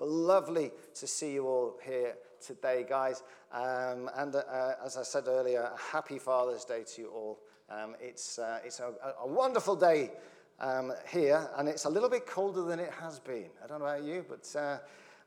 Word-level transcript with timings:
But 0.00 0.08
lovely 0.08 0.72
to 0.94 1.06
see 1.06 1.34
you 1.34 1.46
all 1.46 1.76
here 1.84 2.14
today, 2.40 2.86
guys. 2.88 3.22
Um, 3.52 4.10
and 4.16 4.34
uh, 4.34 4.72
as 4.82 4.96
I 4.96 5.02
said 5.02 5.24
earlier, 5.28 5.70
happy 5.92 6.18
Father's 6.18 6.64
Day 6.64 6.84
to 6.94 7.02
you 7.02 7.08
all. 7.08 7.38
Um, 7.68 7.94
it's 8.00 8.38
uh, 8.38 8.60
it's 8.64 8.80
a, 8.80 8.92
a, 9.20 9.26
wonderful 9.26 9.76
day 9.76 10.10
um, 10.58 10.92
here, 11.06 11.48
and 11.56 11.68
it's 11.68 11.84
a 11.84 11.88
little 11.90 12.08
bit 12.08 12.26
colder 12.26 12.62
than 12.62 12.80
it 12.80 12.90
has 12.98 13.20
been. 13.20 13.50
I 13.62 13.66
don't 13.68 13.80
know 13.80 13.86
about 13.86 14.02
you, 14.02 14.24
but 14.28 14.58
uh, 14.58 14.78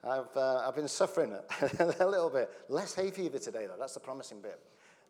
I've, 0.04 0.36
uh, 0.36 0.68
I've 0.68 0.76
been 0.76 0.88
suffering 0.88 1.34
a 1.80 2.06
little 2.06 2.30
bit. 2.30 2.50
Less 2.68 2.96
hay 2.96 3.12
fever 3.12 3.38
today, 3.38 3.68
though. 3.68 3.78
That's 3.80 3.94
the 3.94 4.02
promising 4.02 4.42
bit 4.42 4.60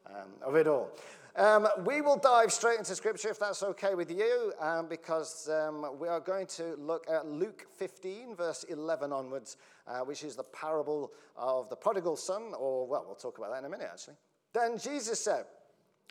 um, 0.07 0.29
of 0.41 0.55
it 0.55 0.67
all. 0.67 0.91
Um, 1.35 1.67
we 1.83 2.01
will 2.01 2.17
dive 2.17 2.53
straight 2.53 2.77
into 2.77 2.93
Scripture 2.93 3.29
if 3.29 3.39
that's 3.39 3.63
okay 3.63 3.95
with 3.95 4.11
you, 4.11 4.53
um, 4.59 4.87
because 4.87 5.49
um, 5.49 5.97
we 5.99 6.07
are 6.07 6.19
going 6.19 6.45
to 6.47 6.75
look 6.77 7.07
at 7.09 7.25
Luke 7.25 7.65
15, 7.75 8.35
verse 8.35 8.63
11 8.69 9.11
onwards, 9.11 9.57
uh, 9.87 10.01
which 10.01 10.23
is 10.23 10.35
the 10.35 10.43
parable 10.43 11.11
of 11.35 11.69
the 11.69 11.75
prodigal 11.75 12.15
son, 12.17 12.53
or, 12.59 12.85
well, 12.85 13.03
we'll 13.07 13.15
talk 13.15 13.39
about 13.39 13.51
that 13.51 13.59
in 13.59 13.65
a 13.65 13.69
minute, 13.69 13.89
actually. 13.91 14.13
Then 14.53 14.77
Jesus 14.77 15.19
said, 15.19 15.45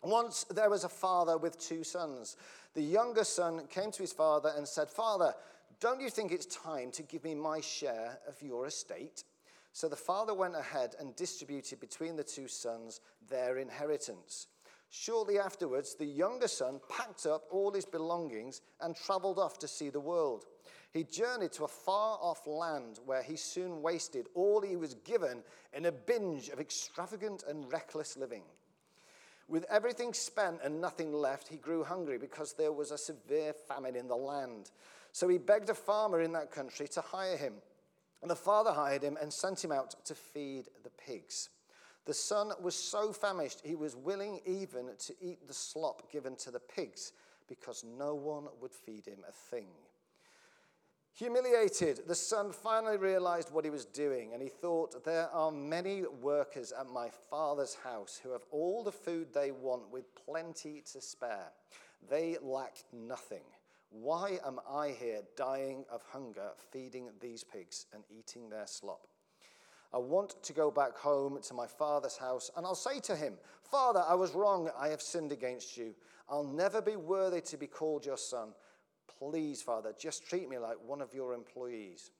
Once 0.02 0.42
there 0.50 0.68
was 0.68 0.82
a 0.82 0.88
father 0.88 1.38
with 1.38 1.56
two 1.56 1.84
sons. 1.84 2.36
The 2.74 2.82
younger 2.82 3.22
son 3.22 3.66
came 3.68 3.92
to 3.92 4.02
his 4.02 4.12
father 4.12 4.52
and 4.56 4.66
said, 4.66 4.88
Father, 4.88 5.34
don't 5.78 6.00
you 6.00 6.10
think 6.10 6.32
it's 6.32 6.46
time 6.46 6.90
to 6.92 7.02
give 7.02 7.22
me 7.22 7.36
my 7.36 7.60
share 7.60 8.18
of 8.26 8.42
your 8.42 8.66
estate? 8.66 9.22
So 9.72 9.88
the 9.88 9.96
father 9.96 10.34
went 10.34 10.54
ahead 10.54 10.94
and 10.98 11.16
distributed 11.16 11.80
between 11.80 12.16
the 12.16 12.24
two 12.24 12.46
sons 12.46 13.00
their 13.28 13.58
inheritance. 13.58 14.48
Shortly 14.90 15.38
afterwards, 15.38 15.94
the 15.94 16.04
younger 16.04 16.48
son 16.48 16.78
packed 16.90 17.24
up 17.24 17.44
all 17.50 17.72
his 17.72 17.86
belongings 17.86 18.60
and 18.82 18.94
traveled 18.94 19.38
off 19.38 19.58
to 19.60 19.68
see 19.68 19.88
the 19.88 19.98
world. 19.98 20.44
He 20.92 21.04
journeyed 21.04 21.52
to 21.52 21.64
a 21.64 21.68
far 21.68 22.18
off 22.20 22.46
land 22.46 23.00
where 23.06 23.22
he 23.22 23.36
soon 23.36 23.80
wasted 23.80 24.26
all 24.34 24.60
he 24.60 24.76
was 24.76 24.94
given 24.96 25.42
in 25.72 25.86
a 25.86 25.92
binge 25.92 26.50
of 26.50 26.60
extravagant 26.60 27.44
and 27.48 27.72
reckless 27.72 28.18
living. 28.18 28.42
With 29.48 29.64
everything 29.70 30.12
spent 30.12 30.60
and 30.62 30.80
nothing 30.80 31.14
left, 31.14 31.48
he 31.48 31.56
grew 31.56 31.82
hungry 31.82 32.18
because 32.18 32.52
there 32.52 32.72
was 32.72 32.90
a 32.90 32.98
severe 32.98 33.54
famine 33.54 33.96
in 33.96 34.08
the 34.08 34.16
land. 34.16 34.70
So 35.12 35.28
he 35.28 35.38
begged 35.38 35.70
a 35.70 35.74
farmer 35.74 36.20
in 36.20 36.32
that 36.32 36.50
country 36.50 36.86
to 36.88 37.00
hire 37.00 37.38
him. 37.38 37.54
And 38.22 38.30
the 38.30 38.36
father 38.36 38.72
hired 38.72 39.02
him 39.02 39.18
and 39.20 39.32
sent 39.32 39.62
him 39.62 39.72
out 39.72 39.96
to 40.06 40.14
feed 40.14 40.68
the 40.84 40.90
pigs. 40.90 41.50
The 42.04 42.14
son 42.14 42.52
was 42.60 42.74
so 42.74 43.12
famished, 43.12 43.60
he 43.64 43.74
was 43.74 43.94
willing 43.94 44.40
even 44.46 44.90
to 44.98 45.14
eat 45.20 45.46
the 45.46 45.54
slop 45.54 46.10
given 46.10 46.36
to 46.36 46.50
the 46.50 46.60
pigs 46.60 47.12
because 47.48 47.84
no 47.84 48.14
one 48.14 48.46
would 48.60 48.72
feed 48.72 49.06
him 49.06 49.24
a 49.28 49.32
thing. 49.32 49.68
Humiliated, 51.14 52.08
the 52.08 52.14
son 52.14 52.52
finally 52.52 52.96
realized 52.96 53.52
what 53.52 53.64
he 53.64 53.70
was 53.70 53.84
doing, 53.84 54.32
and 54.32 54.42
he 54.42 54.48
thought, 54.48 55.04
There 55.04 55.28
are 55.30 55.50
many 55.50 56.04
workers 56.22 56.72
at 56.72 56.86
my 56.88 57.10
father's 57.28 57.74
house 57.74 58.18
who 58.22 58.32
have 58.32 58.46
all 58.50 58.82
the 58.82 58.92
food 58.92 59.28
they 59.34 59.50
want 59.50 59.90
with 59.92 60.06
plenty 60.14 60.82
to 60.92 61.02
spare. 61.02 61.52
They 62.08 62.38
lack 62.40 62.78
nothing. 62.92 63.44
Why 63.92 64.38
am 64.46 64.58
I 64.68 64.88
here 64.88 65.20
dying 65.36 65.84
of 65.92 66.02
hunger, 66.02 66.50
feeding 66.70 67.10
these 67.20 67.44
pigs 67.44 67.86
and 67.92 68.02
eating 68.10 68.48
their 68.48 68.66
slop? 68.66 69.06
I 69.92 69.98
want 69.98 70.42
to 70.42 70.52
go 70.54 70.70
back 70.70 70.96
home 70.96 71.38
to 71.42 71.54
my 71.54 71.66
father's 71.66 72.16
house, 72.16 72.50
and 72.56 72.64
I'll 72.64 72.74
say 72.74 73.00
to 73.00 73.14
him, 73.14 73.34
Father, 73.62 74.02
I 74.08 74.14
was 74.14 74.32
wrong. 74.32 74.70
I 74.78 74.88
have 74.88 75.02
sinned 75.02 75.30
against 75.30 75.76
you. 75.76 75.94
I'll 76.30 76.42
never 76.42 76.80
be 76.80 76.96
worthy 76.96 77.42
to 77.42 77.58
be 77.58 77.66
called 77.66 78.06
your 78.06 78.16
son. 78.16 78.54
Please, 79.18 79.60
Father, 79.60 79.92
just 79.98 80.26
treat 80.26 80.48
me 80.48 80.56
like 80.56 80.76
one 80.86 81.02
of 81.02 81.12
your 81.12 81.34
employees. 81.34 82.12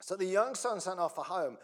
So 0.00 0.16
the 0.16 0.24
young 0.24 0.56
son 0.56 0.80
sent 0.80 0.98
off 0.98 1.14
for 1.14 1.24
home. 1.24 1.56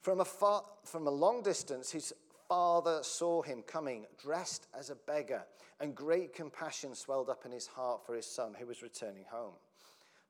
From 0.00 0.20
a, 0.20 0.24
far, 0.24 0.62
from 0.84 1.08
a 1.08 1.10
long 1.10 1.42
distance, 1.42 1.90
his 1.90 2.14
father 2.48 3.00
saw 3.02 3.42
him 3.42 3.62
coming, 3.62 4.06
dressed 4.22 4.66
as 4.78 4.90
a 4.90 4.94
beggar, 4.94 5.44
and 5.80 5.94
great 5.94 6.34
compassion 6.34 6.94
swelled 6.94 7.28
up 7.28 7.44
in 7.44 7.52
his 7.52 7.66
heart 7.66 8.04
for 8.04 8.14
his 8.14 8.26
son 8.26 8.54
who 8.58 8.66
was 8.66 8.82
returning 8.82 9.24
home. 9.30 9.54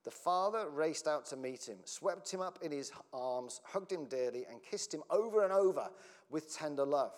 The 0.04 0.10
father 0.10 0.68
raced 0.70 1.08
out 1.08 1.26
to 1.26 1.36
meet 1.36 1.68
him, 1.68 1.78
swept 1.84 2.32
him 2.32 2.40
up 2.40 2.60
in 2.62 2.70
his 2.70 2.92
arms, 3.12 3.60
hugged 3.64 3.90
him 3.90 4.04
dearly, 4.04 4.46
and 4.48 4.62
kissed 4.62 4.94
him 4.94 5.02
over 5.10 5.42
and 5.42 5.52
over 5.52 5.88
with 6.30 6.56
tender 6.56 6.86
love. 6.86 7.12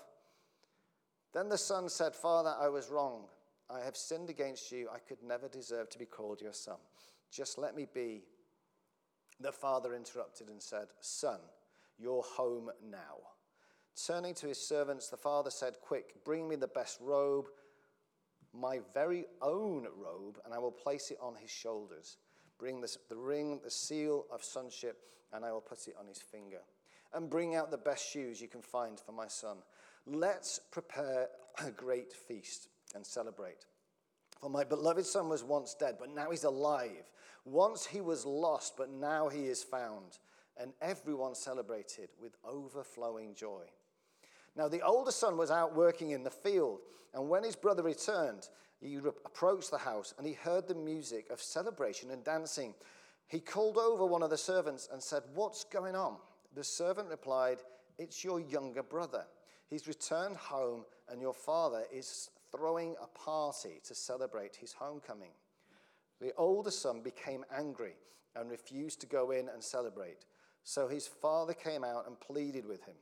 Then 1.34 1.50
the 1.50 1.58
son 1.58 1.88
said, 1.88 2.14
Father, 2.14 2.54
I 2.58 2.68
was 2.68 2.88
wrong. 2.88 3.24
I 3.70 3.80
have 3.80 3.96
sinned 3.96 4.30
against 4.30 4.72
you. 4.72 4.88
I 4.92 4.98
could 4.98 5.22
never 5.22 5.48
deserve 5.48 5.90
to 5.90 5.98
be 5.98 6.06
called 6.06 6.40
your 6.40 6.54
son. 6.54 6.78
Just 7.30 7.58
let 7.58 7.76
me 7.76 7.86
be. 7.92 8.22
The 9.40 9.52
father 9.52 9.94
interrupted 9.94 10.48
and 10.48 10.62
said, 10.62 10.86
Son, 11.00 11.40
you're 11.98 12.22
home 12.22 12.70
now. 12.90 13.18
Turning 14.06 14.34
to 14.34 14.46
his 14.46 14.58
servants, 14.64 15.08
the 15.08 15.16
father 15.16 15.50
said, 15.50 15.74
Quick, 15.80 16.24
bring 16.24 16.48
me 16.48 16.56
the 16.56 16.68
best 16.68 16.98
robe, 17.00 17.46
my 18.52 18.80
very 18.94 19.26
own 19.42 19.86
robe, 19.96 20.38
and 20.44 20.54
I 20.54 20.58
will 20.58 20.70
place 20.70 21.10
it 21.10 21.18
on 21.20 21.34
his 21.34 21.50
shoulders. 21.50 22.16
Bring 22.58 22.80
this, 22.80 22.96
the 23.08 23.16
ring, 23.16 23.60
the 23.62 23.70
seal 23.70 24.26
of 24.32 24.44
sonship, 24.44 24.98
and 25.32 25.44
I 25.44 25.52
will 25.52 25.60
put 25.60 25.88
it 25.88 25.94
on 25.98 26.06
his 26.06 26.18
finger. 26.18 26.60
And 27.12 27.28
bring 27.28 27.54
out 27.54 27.70
the 27.70 27.78
best 27.78 28.08
shoes 28.08 28.40
you 28.40 28.48
can 28.48 28.62
find 28.62 29.00
for 29.00 29.12
my 29.12 29.26
son. 29.26 29.58
Let's 30.06 30.60
prepare 30.70 31.28
a 31.64 31.70
great 31.70 32.12
feast 32.12 32.68
and 32.94 33.04
celebrate. 33.04 33.66
For 34.40 34.48
my 34.48 34.64
beloved 34.64 35.06
son 35.06 35.28
was 35.28 35.42
once 35.42 35.74
dead, 35.74 35.96
but 35.98 36.14
now 36.14 36.30
he's 36.30 36.44
alive. 36.44 37.10
Once 37.44 37.86
he 37.86 38.00
was 38.00 38.24
lost, 38.24 38.74
but 38.76 38.90
now 38.90 39.28
he 39.28 39.46
is 39.46 39.62
found. 39.62 40.18
And 40.56 40.72
everyone 40.80 41.34
celebrated 41.34 42.10
with 42.20 42.36
overflowing 42.44 43.34
joy. 43.34 43.64
Now, 44.58 44.66
the 44.66 44.82
older 44.82 45.12
son 45.12 45.36
was 45.36 45.52
out 45.52 45.76
working 45.76 46.10
in 46.10 46.24
the 46.24 46.30
field, 46.30 46.80
and 47.14 47.28
when 47.28 47.44
his 47.44 47.54
brother 47.54 47.84
returned, 47.84 48.48
he 48.80 48.96
approached 48.96 49.70
the 49.70 49.78
house 49.78 50.14
and 50.18 50.26
he 50.26 50.32
heard 50.32 50.66
the 50.66 50.74
music 50.74 51.30
of 51.30 51.40
celebration 51.40 52.10
and 52.10 52.24
dancing. 52.24 52.74
He 53.28 53.38
called 53.38 53.78
over 53.78 54.04
one 54.04 54.22
of 54.22 54.30
the 54.30 54.36
servants 54.36 54.88
and 54.92 55.00
said, 55.00 55.22
What's 55.34 55.62
going 55.62 55.94
on? 55.94 56.16
The 56.54 56.64
servant 56.64 57.08
replied, 57.08 57.58
It's 57.98 58.24
your 58.24 58.40
younger 58.40 58.82
brother. 58.82 59.24
He's 59.70 59.86
returned 59.86 60.36
home, 60.36 60.84
and 61.08 61.20
your 61.20 61.34
father 61.34 61.84
is 61.92 62.30
throwing 62.50 62.96
a 63.00 63.06
party 63.06 63.80
to 63.84 63.94
celebrate 63.94 64.56
his 64.56 64.72
homecoming. 64.72 65.32
The 66.20 66.32
older 66.36 66.72
son 66.72 67.00
became 67.02 67.44
angry 67.56 67.94
and 68.34 68.50
refused 68.50 69.00
to 69.02 69.06
go 69.06 69.30
in 69.30 69.48
and 69.48 69.62
celebrate. 69.62 70.24
So 70.64 70.88
his 70.88 71.06
father 71.06 71.54
came 71.54 71.84
out 71.84 72.06
and 72.08 72.18
pleaded 72.18 72.66
with 72.66 72.82
him, 72.84 72.96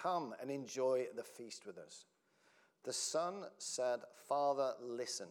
Come 0.00 0.34
and 0.40 0.50
enjoy 0.50 1.06
the 1.14 1.22
feast 1.22 1.66
with 1.66 1.78
us. 1.78 2.06
The 2.84 2.92
son 2.92 3.44
said, 3.58 4.00
Father, 4.28 4.72
listen. 4.80 5.28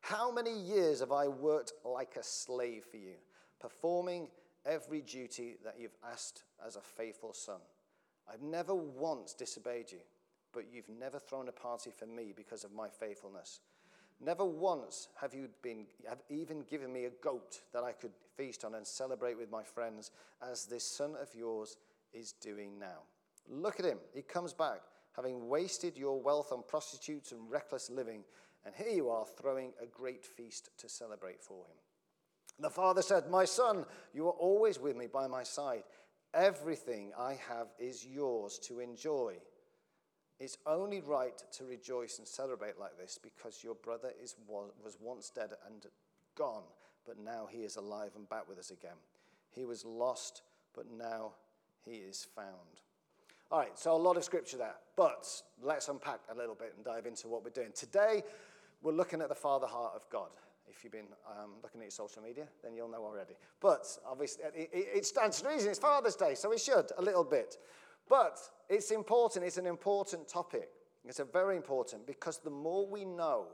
How 0.00 0.30
many 0.30 0.52
years 0.52 1.00
have 1.00 1.12
I 1.12 1.28
worked 1.28 1.72
like 1.84 2.16
a 2.16 2.22
slave 2.22 2.84
for 2.90 2.98
you, 2.98 3.14
performing 3.58 4.28
every 4.66 5.00
duty 5.00 5.56
that 5.64 5.76
you've 5.80 5.96
asked 6.12 6.42
as 6.64 6.76
a 6.76 6.80
faithful 6.80 7.32
son? 7.32 7.60
I've 8.30 8.42
never 8.42 8.74
once 8.74 9.32
disobeyed 9.32 9.90
you, 9.90 10.00
but 10.52 10.66
you've 10.72 10.88
never 10.88 11.18
thrown 11.18 11.48
a 11.48 11.52
party 11.52 11.90
for 11.90 12.06
me 12.06 12.32
because 12.36 12.64
of 12.64 12.72
my 12.72 12.88
faithfulness. 12.88 13.60
Never 14.20 14.44
once 14.44 15.08
have 15.20 15.34
you 15.34 15.48
been, 15.62 15.86
have 16.08 16.22
even 16.28 16.62
given 16.62 16.92
me 16.92 17.06
a 17.06 17.10
goat 17.10 17.62
that 17.72 17.82
I 17.82 17.92
could 17.92 18.12
feast 18.36 18.64
on 18.64 18.74
and 18.74 18.86
celebrate 18.86 19.36
with 19.38 19.50
my 19.50 19.62
friends, 19.62 20.10
as 20.42 20.66
this 20.66 20.84
son 20.84 21.14
of 21.20 21.34
yours 21.34 21.76
is 22.12 22.32
doing 22.32 22.78
now. 22.78 23.02
Look 23.48 23.78
at 23.78 23.86
him. 23.86 23.98
He 24.14 24.22
comes 24.22 24.52
back 24.52 24.80
having 25.14 25.48
wasted 25.48 25.96
your 25.96 26.20
wealth 26.20 26.52
on 26.52 26.62
prostitutes 26.66 27.32
and 27.32 27.50
reckless 27.50 27.88
living, 27.88 28.24
and 28.64 28.74
here 28.74 28.94
you 28.94 29.08
are 29.08 29.26
throwing 29.40 29.72
a 29.80 29.86
great 29.86 30.24
feast 30.24 30.70
to 30.78 30.88
celebrate 30.88 31.40
for 31.42 31.64
him. 31.66 31.76
The 32.58 32.70
father 32.70 33.02
said, 33.02 33.30
My 33.30 33.44
son, 33.44 33.84
you 34.12 34.26
are 34.26 34.32
always 34.32 34.78
with 34.78 34.96
me 34.96 35.06
by 35.06 35.26
my 35.26 35.42
side. 35.42 35.84
Everything 36.32 37.12
I 37.18 37.38
have 37.48 37.68
is 37.78 38.04
yours 38.04 38.58
to 38.64 38.80
enjoy. 38.80 39.34
It's 40.40 40.58
only 40.66 41.00
right 41.00 41.40
to 41.52 41.64
rejoice 41.64 42.18
and 42.18 42.26
celebrate 42.26 42.78
like 42.78 42.98
this 42.98 43.18
because 43.22 43.62
your 43.62 43.76
brother 43.76 44.10
is, 44.20 44.34
was 44.48 44.98
once 45.00 45.30
dead 45.30 45.52
and 45.66 45.86
gone, 46.36 46.64
but 47.06 47.18
now 47.18 47.46
he 47.48 47.58
is 47.58 47.76
alive 47.76 48.10
and 48.16 48.28
back 48.28 48.48
with 48.48 48.58
us 48.58 48.72
again. 48.72 48.96
He 49.50 49.64
was 49.64 49.84
lost, 49.84 50.42
but 50.74 50.90
now 50.90 51.34
he 51.84 51.92
is 51.92 52.26
found. 52.34 52.80
All 53.50 53.60
right, 53.60 53.78
so 53.78 53.94
a 53.94 53.96
lot 53.96 54.16
of 54.16 54.24
scripture 54.24 54.56
there, 54.56 54.74
but 54.96 55.28
let's 55.62 55.88
unpack 55.88 56.20
a 56.32 56.34
little 56.34 56.54
bit 56.54 56.72
and 56.76 56.84
dive 56.84 57.06
into 57.06 57.28
what 57.28 57.44
we're 57.44 57.50
doing. 57.50 57.70
Today, 57.74 58.22
we're 58.82 58.92
looking 58.92 59.20
at 59.20 59.28
the 59.28 59.34
Father 59.34 59.66
heart 59.66 59.92
of 59.94 60.02
God. 60.10 60.30
If 60.66 60.82
you've 60.82 60.92
been 60.92 61.12
um, 61.30 61.52
looking 61.62 61.80
at 61.80 61.84
your 61.84 61.90
social 61.90 62.22
media, 62.22 62.48
then 62.62 62.74
you'll 62.74 62.88
know 62.88 63.04
already. 63.04 63.34
But 63.60 63.86
obviously, 64.08 64.44
it, 64.54 64.70
it 64.72 65.06
stands 65.06 65.42
to 65.42 65.48
reason. 65.48 65.70
It's 65.70 65.78
Father's 65.78 66.16
Day, 66.16 66.34
so 66.34 66.50
we 66.50 66.58
should 66.58 66.90
a 66.98 67.02
little 67.02 67.22
bit. 67.22 67.58
But 68.08 68.38
it's 68.68 68.90
important. 68.90 69.44
It's 69.44 69.58
an 69.58 69.66
important 69.66 70.26
topic. 70.26 70.70
It's 71.04 71.20
a 71.20 71.24
very 71.24 71.56
important 71.56 72.06
because 72.06 72.38
the 72.38 72.50
more 72.50 72.86
we 72.88 73.04
know 73.04 73.48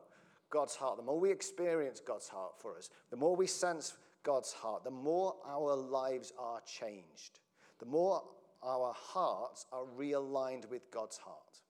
God's 0.50 0.76
heart, 0.76 0.96
the 0.96 1.02
more 1.02 1.18
we 1.18 1.30
experience 1.30 2.00
God's 2.00 2.28
heart 2.28 2.52
for 2.58 2.76
us, 2.78 2.90
the 3.10 3.16
more 3.16 3.34
we 3.34 3.46
sense 3.46 3.96
God's 4.22 4.52
heart, 4.52 4.84
the 4.84 4.90
more 4.90 5.34
our 5.46 5.74
lives 5.74 6.32
are 6.38 6.60
changed. 6.60 7.40
the 7.80 7.86
more 7.86 8.22
our 8.62 8.94
hearts 8.96 9.66
are 9.72 9.84
realigned 9.98 10.68
with 10.68 10.90
God's 10.90 11.16
heart. 11.16 11.60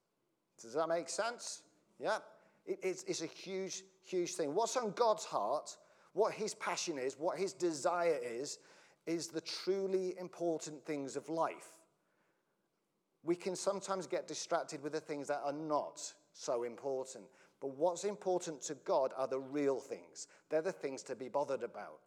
Does 0.61 0.75
that 0.75 0.89
make 0.89 1.09
sense? 1.09 1.63
Yeah? 1.99 2.19
It, 2.67 2.79
it's, 2.83 3.03
it's 3.05 3.23
a 3.23 3.27
huge, 3.27 3.83
huge 4.05 4.35
thing. 4.35 4.55
What's 4.55 4.77
on 4.77 4.93
God's 4.93 5.25
heart, 5.25 5.77
what 6.13 6.33
his 6.33 6.55
passion 6.55 6.99
is, 6.99 7.17
what 7.19 7.39
his 7.39 7.53
desire 7.53 8.19
is, 8.23 8.59
is 9.07 9.29
the 9.29 9.41
truly 9.41 10.15
important 10.19 10.85
things 10.85 11.17
of 11.17 11.29
life. 11.29 11.79
We 13.23 13.35
can 13.35 13.55
sometimes 13.55 14.07
get 14.07 14.27
distracted 14.27 14.83
with 14.83 14.93
the 14.93 15.01
things 15.01 15.29
that 15.29 15.43
are 15.45 15.53
not 15.53 16.01
so 16.33 16.63
important. 16.63 17.25
But 17.61 17.77
what's 17.77 18.05
important 18.05 18.63
to 18.63 18.75
God 18.85 19.13
are 19.17 19.27
the 19.27 19.41
real 19.41 19.79
things. 19.79 20.27
They're 20.49 20.63
the 20.63 20.73
things 20.73 21.03
to 21.05 21.15
be 21.15 21.29
bothered 21.29 21.63
about. 21.63 22.01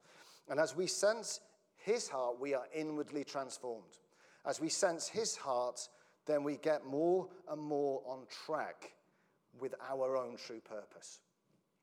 And 0.50 0.60
as 0.60 0.76
we 0.76 0.88
sense 0.88 1.40
his 1.78 2.08
heart, 2.08 2.40
we 2.40 2.54
are 2.54 2.66
inwardly 2.74 3.24
transformed. 3.24 3.98
As 4.45 4.60
we 4.60 4.69
sense 4.69 5.07
his 5.07 5.36
heart, 5.36 5.88
then 6.25 6.44
we 6.44 6.57
get 6.57 6.86
more 6.86 7.28
and 7.50 7.62
more 7.62 8.01
on 8.06 8.25
track 8.45 8.94
with 9.60 9.75
our 9.90 10.18
own 10.18 10.38
true 10.38 10.60
purpose. 10.60 11.19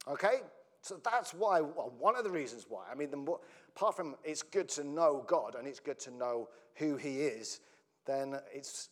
Okay? 0.08 0.40
So 0.82 0.98
that's 1.04 1.34
why, 1.34 1.60
well, 1.60 1.92
one 1.98 2.16
of 2.16 2.24
the 2.24 2.30
reasons 2.30 2.66
why. 2.68 2.84
I 2.90 2.94
mean, 2.94 3.10
more, 3.10 3.40
apart 3.76 3.96
from 3.96 4.16
it's 4.24 4.42
good 4.42 4.68
to 4.70 4.84
know 4.84 5.24
God 5.26 5.54
and 5.54 5.68
it's 5.68 5.80
good 5.80 5.98
to 6.00 6.10
know 6.10 6.48
who 6.74 6.96
He 6.96 7.20
is, 7.20 7.60
then 8.06 8.38
it's 8.52 8.88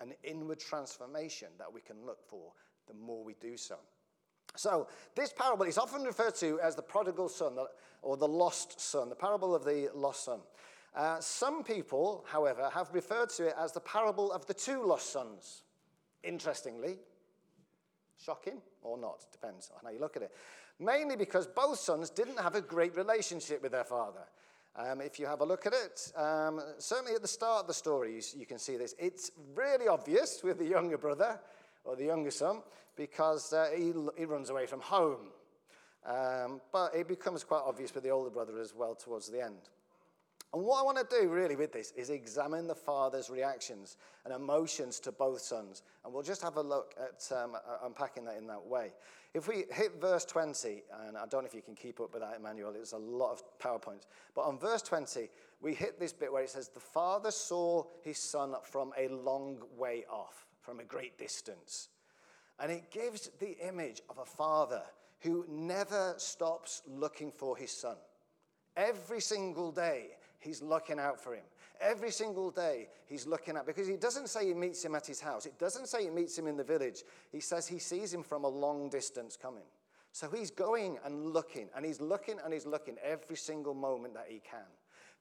an 0.00 0.12
inward 0.24 0.58
transformation 0.58 1.48
that 1.58 1.72
we 1.72 1.80
can 1.80 2.04
look 2.04 2.18
for 2.28 2.52
the 2.88 2.94
more 2.94 3.22
we 3.22 3.34
do 3.40 3.56
so. 3.56 3.76
So, 4.56 4.88
this 5.14 5.32
parable 5.32 5.64
is 5.64 5.78
often 5.78 6.02
referred 6.02 6.34
to 6.36 6.60
as 6.60 6.74
the 6.74 6.82
prodigal 6.82 7.28
son 7.28 7.56
or 8.02 8.16
the 8.16 8.28
lost 8.28 8.80
son, 8.80 9.08
the 9.08 9.14
parable 9.14 9.54
of 9.54 9.64
the 9.64 9.88
lost 9.94 10.24
son. 10.24 10.40
Uh, 10.94 11.18
some 11.20 11.62
people, 11.64 12.24
however, 12.28 12.70
have 12.72 12.92
referred 12.92 13.30
to 13.30 13.46
it 13.46 13.54
as 13.58 13.72
the 13.72 13.80
parable 13.80 14.30
of 14.32 14.46
the 14.46 14.54
two 14.54 14.84
lost 14.84 15.10
sons. 15.10 15.62
Interestingly, 16.22 16.98
shocking 18.22 18.60
or 18.82 18.98
not, 18.98 19.24
depends 19.32 19.70
on 19.74 19.80
how 19.84 19.90
you 19.90 20.00
look 20.00 20.16
at 20.16 20.22
it. 20.22 20.32
Mainly 20.78 21.16
because 21.16 21.46
both 21.46 21.78
sons 21.78 22.10
didn't 22.10 22.38
have 22.38 22.54
a 22.54 22.60
great 22.60 22.96
relationship 22.96 23.62
with 23.62 23.72
their 23.72 23.84
father. 23.84 24.24
Um, 24.74 25.00
if 25.00 25.18
you 25.18 25.26
have 25.26 25.40
a 25.40 25.44
look 25.44 25.66
at 25.66 25.74
it, 25.74 26.12
um, 26.16 26.60
certainly 26.78 27.14
at 27.14 27.22
the 27.22 27.28
start 27.28 27.62
of 27.62 27.66
the 27.66 27.74
story, 27.74 28.14
you, 28.14 28.22
you, 28.40 28.46
can 28.46 28.58
see 28.58 28.76
this. 28.76 28.94
It's 28.98 29.30
really 29.54 29.86
obvious 29.86 30.40
with 30.42 30.58
the 30.58 30.64
younger 30.64 30.96
brother 30.96 31.38
or 31.84 31.94
the 31.94 32.06
younger 32.06 32.30
son 32.30 32.62
because 32.96 33.52
uh, 33.52 33.68
he, 33.76 33.92
he 34.16 34.24
runs 34.24 34.48
away 34.48 34.66
from 34.66 34.80
home. 34.80 35.28
Um, 36.06 36.60
but 36.72 36.94
it 36.94 37.06
becomes 37.06 37.44
quite 37.44 37.62
obvious 37.64 37.94
with 37.94 38.02
the 38.02 38.10
older 38.10 38.30
brother 38.30 38.58
as 38.58 38.74
well 38.74 38.94
towards 38.94 39.28
the 39.28 39.42
end. 39.42 39.68
And 40.54 40.64
what 40.64 40.80
I 40.80 40.82
want 40.82 40.98
to 40.98 41.20
do 41.20 41.28
really 41.28 41.56
with 41.56 41.72
this 41.72 41.92
is 41.92 42.10
examine 42.10 42.66
the 42.66 42.74
father's 42.74 43.30
reactions 43.30 43.96
and 44.26 44.34
emotions 44.34 45.00
to 45.00 45.12
both 45.12 45.40
sons. 45.40 45.82
And 46.04 46.12
we'll 46.12 46.22
just 46.22 46.42
have 46.42 46.56
a 46.56 46.62
look 46.62 46.94
at 47.00 47.34
um, 47.34 47.56
unpacking 47.82 48.26
that 48.26 48.36
in 48.36 48.46
that 48.48 48.62
way. 48.62 48.92
If 49.32 49.48
we 49.48 49.64
hit 49.70 49.98
verse 49.98 50.26
20, 50.26 50.82
and 51.06 51.16
I 51.16 51.24
don't 51.26 51.42
know 51.42 51.46
if 51.46 51.54
you 51.54 51.62
can 51.62 51.74
keep 51.74 52.00
up 52.00 52.12
with 52.12 52.20
that, 52.20 52.36
Emmanuel, 52.36 52.74
it's 52.76 52.92
a 52.92 52.98
lot 52.98 53.32
of 53.32 53.42
PowerPoints. 53.58 54.06
But 54.34 54.42
on 54.42 54.58
verse 54.58 54.82
20, 54.82 55.30
we 55.62 55.72
hit 55.72 55.98
this 55.98 56.12
bit 56.12 56.30
where 56.30 56.42
it 56.42 56.50
says, 56.50 56.68
The 56.68 56.80
father 56.80 57.30
saw 57.30 57.84
his 58.02 58.18
son 58.18 58.54
from 58.62 58.92
a 58.98 59.08
long 59.08 59.62
way 59.78 60.04
off, 60.10 60.46
from 60.60 60.80
a 60.80 60.84
great 60.84 61.16
distance. 61.16 61.88
And 62.60 62.70
it 62.70 62.90
gives 62.90 63.30
the 63.40 63.56
image 63.66 64.02
of 64.10 64.18
a 64.18 64.26
father 64.26 64.82
who 65.20 65.46
never 65.48 66.12
stops 66.18 66.82
looking 66.86 67.32
for 67.32 67.56
his 67.56 67.70
son. 67.70 67.96
Every 68.76 69.20
single 69.20 69.72
day, 69.72 70.10
he's 70.42 70.62
looking 70.62 70.98
out 70.98 71.20
for 71.20 71.34
him. 71.34 71.44
Every 71.80 72.10
single 72.10 72.50
day, 72.50 72.88
he's 73.06 73.26
looking 73.26 73.56
out 73.56 73.66
because 73.66 73.88
he 73.88 73.96
doesn't 73.96 74.28
say 74.28 74.46
he 74.46 74.54
meets 74.54 74.84
him 74.84 74.94
at 74.94 75.06
his 75.06 75.20
house. 75.20 75.46
It 75.46 75.58
doesn't 75.58 75.88
say 75.88 76.04
he 76.04 76.10
meets 76.10 76.38
him 76.38 76.46
in 76.46 76.56
the 76.56 76.64
village. 76.64 77.02
He 77.30 77.40
says 77.40 77.66
he 77.66 77.78
sees 77.78 78.12
him 78.12 78.22
from 78.22 78.44
a 78.44 78.48
long 78.48 78.88
distance 78.88 79.36
coming. 79.36 79.64
So 80.12 80.28
he's 80.28 80.50
going 80.50 80.98
and 81.04 81.32
looking, 81.32 81.68
and 81.74 81.84
he's 81.84 82.00
looking 82.00 82.36
and 82.44 82.52
he's 82.52 82.66
looking 82.66 82.96
every 83.02 83.36
single 83.36 83.74
moment 83.74 84.14
that 84.14 84.26
he 84.28 84.40
can 84.40 84.60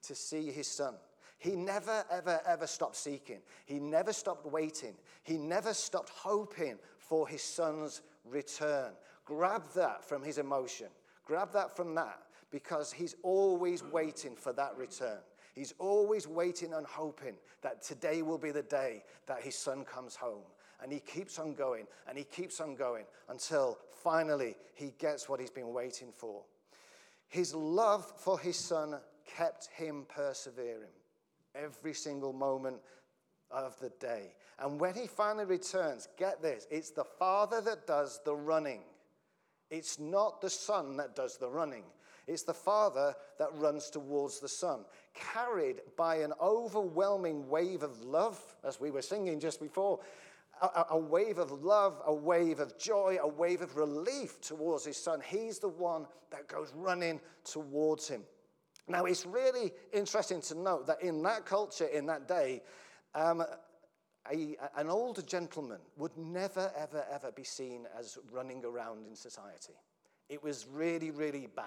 to 0.04 0.16
see 0.16 0.52
his 0.52 0.68
son. 0.68 0.96
He 1.38 1.56
never, 1.56 2.04
ever, 2.12 2.40
ever 2.46 2.68
stopped 2.68 2.96
seeking. 2.96 3.40
He 3.66 3.80
never 3.80 4.14
stopped 4.14 4.46
waiting. 4.46 4.94
He 5.24 5.38
never 5.38 5.74
stopped 5.74 6.10
hoping 6.10 6.78
for 7.00 7.28
his 7.28 7.42
son's 7.42 8.02
return. 8.26 8.92
Grab 9.26 9.64
that 9.76 10.04
from 10.04 10.22
his 10.22 10.38
emotion. 10.38 10.88
Grab 11.26 11.52
that 11.54 11.76
from 11.76 11.96
that 11.96 12.20
because 12.52 12.92
he's 12.92 13.16
always 13.24 13.84
waiting 13.84 14.36
for 14.36 14.54
that 14.54 14.78
return. 14.78 15.20
He's 15.56 15.74
always 15.80 16.28
waiting 16.28 16.74
and 16.74 16.86
hoping 16.86 17.36
that 17.62 17.82
today 17.82 18.22
will 18.22 18.38
be 18.38 18.52
the 18.52 18.64
day 18.64 19.04
that 19.28 19.42
his 19.42 19.56
son 19.58 19.84
comes 19.84 20.16
home. 20.16 20.44
And 20.82 20.92
he 20.92 21.00
keeps 21.00 21.38
on 21.40 21.54
going 21.54 21.86
and 22.08 22.18
he 22.18 22.24
keeps 22.24 22.60
on 22.60 22.76
going 22.76 23.06
until 23.30 23.78
finally 24.04 24.56
he 24.74 24.94
gets 24.98 25.30
what 25.30 25.40
he's 25.40 25.52
been 25.52 25.74
waiting 25.74 26.12
for. 26.16 26.42
His 27.28 27.54
love 27.54 28.12
for 28.18 28.40
his 28.40 28.58
son 28.58 29.00
kept 29.26 29.70
him 29.76 30.06
persevering 30.10 30.90
every 31.56 31.94
single 31.94 32.34
moment 32.34 32.78
of 33.52 33.78
the 33.80 33.92
day. 34.00 34.34
And 34.60 34.80
when 34.80 34.94
he 34.96 35.08
finally 35.08 35.46
returns, 35.46 36.08
get 36.18 36.42
this 36.42 36.68
it's 36.72 36.92
the 36.92 37.04
father 37.04 37.62
that 37.62 37.88
does 37.88 38.20
the 38.26 38.36
running. 38.36 38.82
It's 39.70 40.00
not 40.00 40.42
the 40.42 40.50
son 40.50 40.98
that 40.98 41.16
does 41.16 41.38
the 41.38 41.50
running. 41.50 41.84
It's 42.32 42.44
the 42.44 42.54
Father 42.54 43.14
that 43.40 43.50
runs 43.56 43.90
towards 43.90 44.40
the 44.40 44.48
Son, 44.48 44.86
carried 45.14 45.82
by 45.98 46.16
an 46.18 46.32
overwhelming 46.42 47.50
wave 47.50 47.84
of 47.84 48.02
love, 48.06 48.42
as 48.64 48.80
we 48.80 48.90
were 48.90 49.02
singing 49.02 49.38
just 49.38 49.60
before. 49.60 50.00
A, 50.62 50.86
a, 50.92 50.98
wave 50.98 51.40
of 51.40 51.52
love, 51.52 52.02
a 52.06 52.14
wave 52.14 52.60
of 52.60 52.78
joy, 52.78 53.18
a 53.22 53.28
wave 53.28 53.62
of 53.62 53.76
relief 53.76 54.40
towards 54.42 54.86
his 54.86 54.96
son. 54.96 55.20
He's 55.26 55.58
the 55.58 55.70
one 55.70 56.06
that 56.30 56.48
goes 56.48 56.72
running 56.76 57.20
towards 57.44 58.08
him. 58.08 58.22
Now, 58.88 59.06
it's 59.06 59.26
really 59.26 59.74
interesting 59.92 60.40
to 60.42 60.56
note 60.56 60.86
that 60.86 61.02
in 61.02 61.24
that 61.24 61.46
culture, 61.46 61.88
in 61.88 62.06
that 62.06 62.28
day, 62.28 62.62
um, 63.16 63.44
a, 64.32 64.56
an 64.78 64.88
older 64.88 65.24
gentleman 65.24 65.80
would 65.98 66.16
never, 66.16 66.72
ever, 66.78 67.04
ever 67.12 67.32
be 67.32 67.44
seen 67.44 67.88
as 67.98 68.20
running 68.32 68.64
around 68.64 69.08
in 69.08 69.16
society. 69.16 69.74
It 70.30 70.44
was 70.44 70.68
really, 70.72 71.10
really 71.10 71.48
bad 71.48 71.66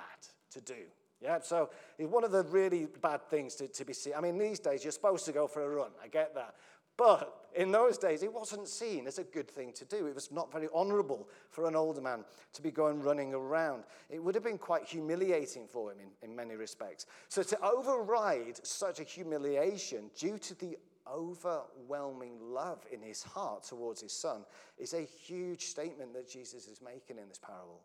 to 0.54 0.60
do. 0.60 0.82
Yeah, 1.20 1.38
so 1.40 1.70
it's 1.98 2.10
one 2.10 2.24
of 2.24 2.32
the 2.32 2.44
really 2.44 2.86
bad 3.00 3.22
things 3.28 3.54
to, 3.56 3.68
to 3.68 3.84
be 3.84 3.92
seen. 3.92 4.12
I 4.16 4.20
mean, 4.20 4.36
these 4.36 4.58
days 4.58 4.84
you're 4.84 4.92
supposed 4.92 5.24
to 5.26 5.32
go 5.32 5.46
for 5.46 5.62
a 5.62 5.68
run. 5.68 5.90
I 6.02 6.08
get 6.08 6.34
that. 6.34 6.54
But 6.96 7.48
in 7.56 7.72
those 7.72 7.98
days, 7.98 8.22
it 8.22 8.32
wasn't 8.32 8.68
seen 8.68 9.06
as 9.06 9.18
a 9.18 9.24
good 9.24 9.50
thing 9.50 9.72
to 9.72 9.84
do. 9.84 10.06
It 10.06 10.14
was 10.14 10.30
not 10.30 10.52
very 10.52 10.68
honorable 10.72 11.28
for 11.50 11.66
an 11.66 11.74
older 11.74 12.00
man 12.00 12.24
to 12.52 12.62
be 12.62 12.70
going 12.70 13.02
running 13.02 13.34
around. 13.34 13.84
It 14.10 14.22
would 14.22 14.34
have 14.34 14.44
been 14.44 14.58
quite 14.58 14.84
humiliating 14.84 15.66
for 15.66 15.90
him 15.90 15.98
in, 16.00 16.30
in 16.30 16.36
many 16.36 16.54
respects. 16.54 17.06
So 17.28 17.42
to 17.42 17.60
override 17.62 18.64
such 18.64 19.00
a 19.00 19.04
humiliation 19.04 20.10
due 20.16 20.38
to 20.38 20.54
the 20.54 20.76
overwhelming 21.10 22.38
love 22.40 22.84
in 22.92 23.02
his 23.02 23.22
heart 23.22 23.64
towards 23.64 24.00
his 24.00 24.12
son 24.12 24.44
is 24.78 24.94
a 24.94 25.02
huge 25.02 25.66
statement 25.66 26.14
that 26.14 26.30
Jesus 26.30 26.66
is 26.66 26.80
making 26.80 27.18
in 27.18 27.28
this 27.28 27.38
parable. 27.38 27.80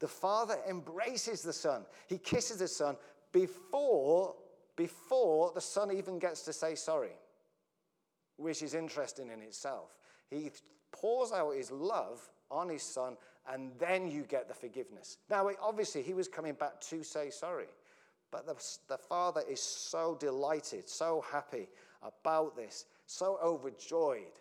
The 0.00 0.08
father 0.08 0.58
embraces 0.68 1.42
the 1.42 1.52
son. 1.52 1.84
He 2.06 2.18
kisses 2.18 2.58
the 2.58 2.68
son 2.68 2.96
before, 3.32 4.34
before 4.76 5.52
the 5.54 5.60
son 5.60 5.90
even 5.92 6.18
gets 6.18 6.42
to 6.42 6.52
say 6.52 6.74
sorry, 6.74 7.16
which 8.36 8.62
is 8.62 8.74
interesting 8.74 9.30
in 9.30 9.42
itself. 9.42 9.96
He 10.30 10.50
pours 10.92 11.32
out 11.32 11.50
his 11.54 11.70
love 11.70 12.20
on 12.50 12.68
his 12.68 12.82
son, 12.82 13.16
and 13.50 13.72
then 13.78 14.08
you 14.10 14.22
get 14.22 14.48
the 14.48 14.54
forgiveness. 14.54 15.18
Now, 15.28 15.50
obviously, 15.60 16.02
he 16.02 16.14
was 16.14 16.28
coming 16.28 16.54
back 16.54 16.80
to 16.82 17.02
say 17.02 17.30
sorry, 17.30 17.68
but 18.30 18.46
the, 18.46 18.54
the 18.88 18.98
father 18.98 19.42
is 19.48 19.60
so 19.60 20.16
delighted, 20.20 20.88
so 20.88 21.24
happy 21.30 21.68
about 22.02 22.56
this, 22.56 22.84
so 23.06 23.38
overjoyed 23.42 24.38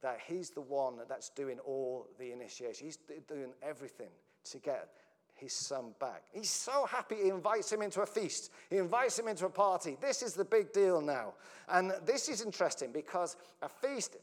that 0.00 0.20
he's 0.26 0.50
the 0.50 0.60
one 0.60 0.94
that's 1.08 1.28
doing 1.30 1.58
all 1.60 2.08
the 2.18 2.32
initiation. 2.32 2.86
He's 2.86 2.98
doing 3.28 3.52
everything 3.62 4.10
to 4.52 4.58
get 4.58 4.88
his 5.34 5.52
son 5.52 5.94
back. 6.00 6.22
He's 6.32 6.50
so 6.50 6.86
happy 6.86 7.16
he 7.16 7.28
invites 7.28 7.70
him 7.70 7.82
into 7.82 8.00
a 8.00 8.06
feast. 8.06 8.50
He 8.70 8.78
invites 8.78 9.18
him 9.18 9.28
into 9.28 9.46
a 9.46 9.50
party. 9.50 9.96
This 10.00 10.22
is 10.22 10.34
the 10.34 10.44
big 10.44 10.72
deal 10.72 11.00
now. 11.00 11.34
And 11.68 11.92
this 12.04 12.28
is 12.28 12.40
interesting 12.40 12.90
because 12.90 13.36
a 13.60 13.68
feast, 13.68 14.16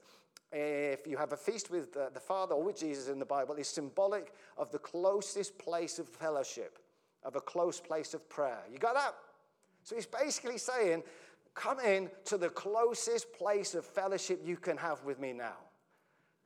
if 0.52 1.06
you 1.06 1.18
have 1.18 1.32
a 1.32 1.38
feast 1.38 1.70
with 1.70 1.94
the 1.94 2.20
Father 2.20 2.56
or 2.56 2.64
with 2.64 2.80
Jesus 2.80 3.10
in 3.10 3.20
the 3.20 3.26
Bible, 3.26 3.56
is 3.56 3.68
symbolic 3.68 4.34
of 4.58 4.72
the 4.72 4.80
closest 4.80 5.58
place 5.60 6.00
of 6.00 6.10
fellowship, 6.10 6.80
of 7.24 7.36
a 7.36 7.42
close 7.42 7.80
place 7.80 8.16
of 8.16 8.28
prayer. 8.28 8.64
You 8.72 8.80
got 8.80 8.96
that? 8.96 9.14
So 9.84 9.96
he's 9.96 10.08
basically 10.08 10.58
saying, 10.58 11.04
Come 11.54 11.80
in 11.80 12.10
to 12.26 12.38
the 12.38 12.50
closest 12.50 13.32
place 13.34 13.76
of 13.76 13.86
fellowship 13.86 14.42
you 14.44 14.58
can 14.58 14.76
have 14.78 15.04
with 15.04 15.20
me 15.20 15.34
now. 15.34 15.58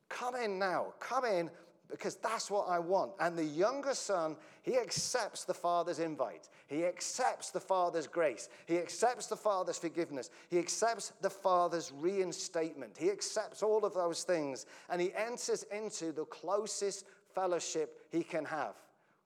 Come 0.09 0.35
in 0.35 0.59
now. 0.59 0.93
Come 0.99 1.25
in 1.25 1.49
because 1.89 2.15
that's 2.15 2.51
what 2.51 2.67
I 2.67 2.79
want. 2.79 3.11
And 3.19 3.37
the 3.37 3.43
younger 3.43 3.93
son, 3.93 4.35
he 4.61 4.77
accepts 4.77 5.45
the 5.45 5.53
father's 5.53 5.99
invite. 5.99 6.49
He 6.67 6.85
accepts 6.85 7.51
the 7.51 7.59
father's 7.59 8.07
grace. 8.07 8.49
He 8.65 8.77
accepts 8.77 9.27
the 9.27 9.35
father's 9.35 9.77
forgiveness. 9.77 10.29
He 10.49 10.59
accepts 10.59 11.13
the 11.21 11.29
father's 11.29 11.91
reinstatement. 11.95 12.97
He 12.97 13.09
accepts 13.09 13.63
all 13.63 13.85
of 13.85 13.93
those 13.93 14.23
things. 14.23 14.65
And 14.89 15.01
he 15.01 15.13
enters 15.15 15.63
into 15.71 16.11
the 16.11 16.25
closest 16.25 17.05
fellowship 17.33 17.99
he 18.11 18.23
can 18.23 18.43
have 18.45 18.75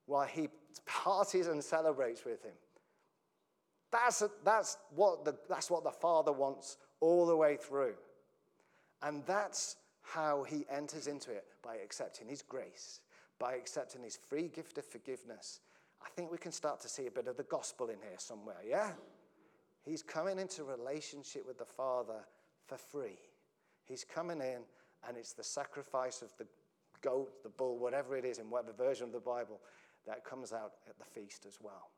while 0.05 0.27
he 0.27 0.49
parties 0.85 1.47
and 1.47 1.63
celebrates 1.63 2.25
with 2.25 2.43
him. 2.43 2.53
That's, 3.91 4.23
that's, 4.45 4.77
what 4.95 5.25
the, 5.25 5.35
that's 5.49 5.69
what 5.69 5.83
the 5.83 5.91
father 5.91 6.31
wants 6.31 6.77
all 6.99 7.25
the 7.25 7.35
way 7.35 7.57
through. 7.57 7.95
And 9.01 9.23
that's 9.25 9.77
how 10.01 10.43
he 10.43 10.65
enters 10.69 11.07
into 11.07 11.31
it 11.31 11.45
by 11.63 11.75
accepting 11.75 12.27
his 12.27 12.41
grace, 12.41 13.01
by 13.39 13.53
accepting 13.53 14.03
his 14.03 14.17
free 14.17 14.47
gift 14.47 14.77
of 14.77 14.85
forgiveness. 14.85 15.59
I 16.03 16.09
think 16.09 16.31
we 16.31 16.37
can 16.37 16.51
start 16.51 16.79
to 16.81 16.89
see 16.89 17.07
a 17.07 17.11
bit 17.11 17.27
of 17.27 17.37
the 17.37 17.43
gospel 17.43 17.87
in 17.89 17.97
here 18.01 18.17
somewhere, 18.17 18.57
yeah? 18.67 18.91
He's 19.83 20.03
coming 20.03 20.39
into 20.39 20.63
relationship 20.63 21.47
with 21.47 21.57
the 21.57 21.65
Father 21.65 22.25
for 22.65 22.77
free. 22.77 23.19
He's 23.85 24.03
coming 24.03 24.39
in, 24.39 24.61
and 25.07 25.17
it's 25.17 25.33
the 25.33 25.43
sacrifice 25.43 26.21
of 26.21 26.29
the 26.37 26.45
goat, 27.01 27.43
the 27.43 27.49
bull, 27.49 27.77
whatever 27.77 28.15
it 28.15 28.25
is, 28.25 28.37
in 28.37 28.49
whatever 28.49 28.73
version 28.73 29.07
of 29.07 29.13
the 29.13 29.19
Bible, 29.19 29.59
that 30.07 30.23
comes 30.23 30.53
out 30.53 30.73
at 30.89 30.97
the 30.97 31.05
feast 31.05 31.45
as 31.47 31.57
well. 31.61 31.89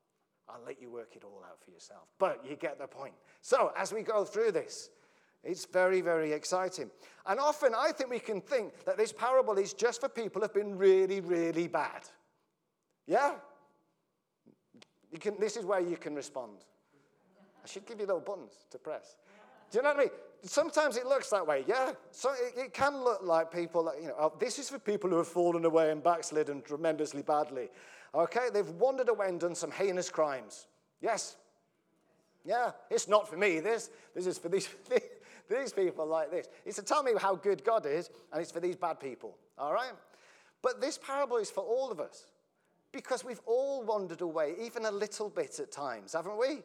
I'll 0.50 0.64
let 0.66 0.82
you 0.82 0.90
work 0.90 1.16
it 1.16 1.24
all 1.24 1.42
out 1.46 1.62
for 1.64 1.72
yourself. 1.72 2.08
But 2.20 2.44
you 2.48 2.56
get 2.56 2.78
the 2.78 2.88
point. 2.88 3.14
So, 3.42 3.72
as 3.78 3.94
we 3.94 4.02
go 4.02 4.26
through 4.26 4.52
this, 4.52 4.90
it's 5.44 5.66
very, 5.66 6.02
very 6.02 6.32
exciting. 6.32 6.90
And 7.26 7.40
often 7.40 7.74
I 7.76 7.92
think 7.92 8.10
we 8.10 8.20
can 8.20 8.42
think 8.42 8.86
that 8.86 8.98
this 8.98 9.12
parable 9.12 9.58
is 9.58 9.74
just 9.74 10.02
for 10.02 10.10
people 10.10 10.42
who 10.42 10.46
have 10.46 10.54
been 10.54 10.78
really, 10.78 11.20
really 11.20 11.68
bad. 11.68 12.04
Yeah? 13.08 13.34
You 15.12 15.20
can, 15.20 15.36
this 15.40 15.58
is 15.58 15.66
where 15.66 15.80
you 15.80 15.98
can 15.98 16.16
respond. 16.16 16.60
I 17.64 17.68
should 17.68 17.86
give 17.86 18.00
you 18.00 18.06
little 18.06 18.22
buttons 18.22 18.54
to 18.72 18.78
press. 18.78 19.16
Do 19.72 19.78
you 19.80 19.84
know 19.84 19.90
what 19.90 19.98
I 19.98 20.02
mean? 20.02 20.10
Sometimes 20.44 20.98
it 20.98 21.06
looks 21.06 21.30
that 21.30 21.46
way, 21.46 21.64
yeah? 21.68 21.94
So 22.12 22.32
it, 22.32 22.54
it 22.58 22.74
can 22.74 23.04
look 23.04 23.22
like 23.24 23.52
people, 23.52 23.92
you 24.00 24.10
know, 24.10 24.16
oh, 24.20 24.34
this 24.40 24.60
is 24.60 24.70
for 24.70 24.78
people 24.78 25.10
who 25.10 25.18
have 25.18 25.28
fallen 25.28 25.66
away 25.66 25.92
and 25.92 26.04
backslidden 26.04 26.62
tremendously 26.62 27.22
badly. 27.22 27.70
Okay, 28.14 28.50
they've 28.54 28.70
wandered 28.72 29.10
away 29.10 29.30
and 29.30 29.40
done 29.40 29.56
some 29.56 29.72
heinous 29.72 30.10
crimes. 30.10 30.68
Yes. 31.02 31.38
Yeah, 32.46 32.72
it's 32.90 33.08
not 33.08 33.28
for 33.28 33.38
me, 33.38 33.62
this. 33.62 33.90
This 34.14 34.28
is 34.28 34.38
for 34.38 34.50
these, 34.50 34.68
these 35.50 35.74
people 35.74 36.06
like 36.06 36.32
this. 36.32 36.48
It's 36.66 36.78
to 36.78 36.84
tell 36.84 37.04
me 37.04 37.12
how 37.18 37.36
good 37.36 37.64
God 37.64 37.86
is, 37.86 38.10
and 38.32 38.42
it's 38.42 38.52
for 38.52 38.60
these 38.60 38.76
bad 38.76 39.00
people, 39.00 39.38
all 39.58 39.74
right? 39.74 39.92
But 40.62 40.82
this 40.82 40.98
parable 40.98 41.38
is 41.38 41.52
for 41.52 41.64
all 41.64 41.92
of 41.92 42.00
us 42.00 42.26
because 42.92 43.26
we've 43.26 43.42
all 43.46 43.84
wandered 43.84 44.22
away, 44.22 44.54
even 44.62 44.86
a 44.86 44.92
little 44.92 45.30
bit 45.30 45.60
at 45.60 45.72
times, 45.72 46.14
haven't 46.14 46.40
we? 46.40 46.60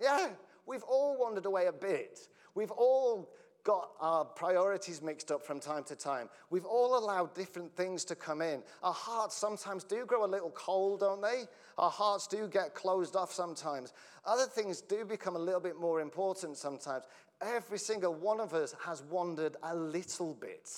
Yeah, 0.00 0.30
we've 0.66 0.82
all 0.82 1.16
wandered 1.18 1.46
away 1.46 1.66
a 1.66 1.72
bit. 1.72 2.20
We've 2.54 2.70
all 2.70 3.30
got 3.64 3.90
our 4.00 4.24
priorities 4.24 5.02
mixed 5.02 5.30
up 5.30 5.44
from 5.44 5.60
time 5.60 5.84
to 5.84 5.94
time. 5.94 6.28
We've 6.50 6.64
all 6.64 6.98
allowed 6.98 7.34
different 7.34 7.74
things 7.76 8.04
to 8.06 8.16
come 8.16 8.42
in. 8.42 8.62
Our 8.82 8.92
hearts 8.92 9.36
sometimes 9.36 9.84
do 9.84 10.04
grow 10.04 10.24
a 10.24 10.26
little 10.26 10.50
cold, 10.50 11.00
don't 11.00 11.22
they? 11.22 11.44
Our 11.78 11.90
hearts 11.90 12.26
do 12.26 12.48
get 12.48 12.74
closed 12.74 13.14
off 13.14 13.32
sometimes. 13.32 13.92
Other 14.24 14.46
things 14.46 14.80
do 14.80 15.04
become 15.04 15.36
a 15.36 15.38
little 15.38 15.60
bit 15.60 15.78
more 15.78 16.00
important 16.00 16.56
sometimes. 16.56 17.04
Every 17.42 17.78
single 17.78 18.14
one 18.14 18.38
of 18.38 18.54
us 18.54 18.74
has 18.84 19.02
wandered 19.02 19.56
a 19.64 19.74
little 19.74 20.34
bit 20.34 20.70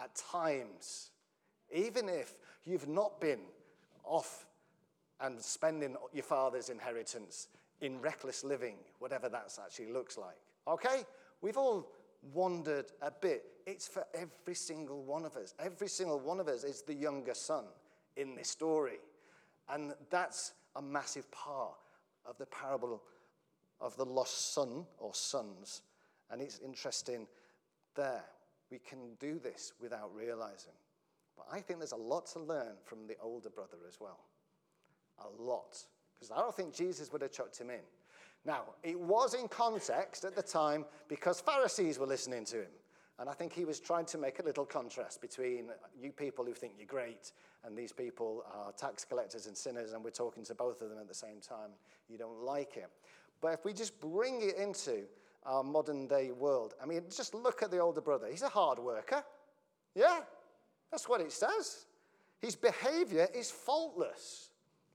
at 0.00 0.14
times, 0.14 1.10
even 1.72 2.08
if 2.08 2.34
you've 2.64 2.86
not 2.86 3.20
been 3.20 3.40
off 4.04 4.46
and 5.20 5.40
spending 5.40 5.96
your 6.12 6.22
father's 6.22 6.68
inheritance 6.68 7.48
in 7.80 8.00
reckless 8.00 8.44
living, 8.44 8.76
whatever 9.00 9.28
that 9.28 9.58
actually 9.60 9.92
looks 9.92 10.16
like. 10.16 10.36
Okay? 10.68 11.04
We've 11.40 11.56
all 11.56 11.90
wandered 12.32 12.86
a 13.02 13.10
bit. 13.10 13.44
It's 13.66 13.88
for 13.88 14.04
every 14.14 14.54
single 14.54 15.02
one 15.02 15.24
of 15.24 15.36
us. 15.36 15.54
Every 15.58 15.88
single 15.88 16.20
one 16.20 16.38
of 16.38 16.46
us 16.46 16.62
is 16.62 16.82
the 16.82 16.94
younger 16.94 17.34
son 17.34 17.64
in 18.16 18.36
this 18.36 18.48
story. 18.48 18.98
And 19.68 19.94
that's 20.10 20.52
a 20.76 20.82
massive 20.82 21.28
part 21.32 21.74
of 22.24 22.38
the 22.38 22.46
parable 22.46 23.02
of 23.80 23.96
the 23.96 24.04
lost 24.04 24.54
son 24.54 24.86
or 24.98 25.12
sons 25.12 25.82
and 26.30 26.40
it's 26.40 26.60
interesting 26.64 27.26
there. 27.94 28.24
We 28.70 28.78
can 28.78 29.14
do 29.20 29.38
this 29.38 29.72
without 29.80 30.10
realizing. 30.14 30.72
But 31.36 31.46
I 31.52 31.60
think 31.60 31.80
there's 31.80 31.92
a 31.92 31.96
lot 31.96 32.26
to 32.28 32.40
learn 32.40 32.76
from 32.84 33.06
the 33.06 33.16
older 33.22 33.50
brother 33.50 33.76
as 33.86 33.98
well. 34.00 34.20
A 35.18 35.42
lot. 35.42 35.78
Because 36.14 36.30
I 36.30 36.38
don't 36.38 36.54
think 36.54 36.74
Jesus 36.74 37.12
would 37.12 37.22
have 37.22 37.32
chucked 37.32 37.58
him 37.58 37.70
in. 37.70 37.80
Now, 38.44 38.62
it 38.82 38.98
was 38.98 39.34
in 39.34 39.48
context 39.48 40.24
at 40.24 40.36
the 40.36 40.42
time 40.42 40.84
because 41.08 41.40
Pharisees 41.40 41.98
were 41.98 42.06
listening 42.06 42.44
to 42.46 42.62
him. 42.62 42.70
And 43.18 43.28
I 43.28 43.32
think 43.32 43.52
he 43.52 43.64
was 43.64 43.78
trying 43.78 44.06
to 44.06 44.18
make 44.18 44.40
a 44.40 44.42
little 44.42 44.64
contrast 44.64 45.20
between 45.20 45.70
uh, 45.70 45.74
you 45.96 46.10
people 46.10 46.44
who 46.44 46.52
think 46.52 46.74
you're 46.76 46.86
great 46.86 47.32
and 47.64 47.76
these 47.76 47.92
people 47.92 48.44
are 48.52 48.72
tax 48.72 49.04
collectors 49.04 49.46
and 49.46 49.56
sinners, 49.56 49.92
and 49.92 50.04
we're 50.04 50.10
talking 50.10 50.44
to 50.44 50.54
both 50.54 50.82
of 50.82 50.90
them 50.90 50.98
at 50.98 51.08
the 51.08 51.14
same 51.14 51.40
time. 51.40 51.70
You 52.08 52.18
don't 52.18 52.42
like 52.42 52.76
it. 52.76 52.90
But 53.40 53.54
if 53.54 53.64
we 53.64 53.72
just 53.72 53.98
bring 54.00 54.40
it 54.42 54.56
into 54.56 55.04
our 55.44 55.62
modern 55.62 56.06
day 56.06 56.30
world. 56.30 56.74
I 56.82 56.86
mean, 56.86 57.02
just 57.14 57.34
look 57.34 57.62
at 57.62 57.70
the 57.70 57.78
older 57.78 58.00
brother. 58.00 58.28
He's 58.30 58.42
a 58.42 58.48
hard 58.48 58.78
worker. 58.78 59.22
Yeah, 59.94 60.20
that's 60.90 61.08
what 61.08 61.20
it 61.20 61.32
says. 61.32 61.86
His 62.40 62.56
behavior 62.56 63.28
is 63.34 63.50
faultless. 63.50 64.50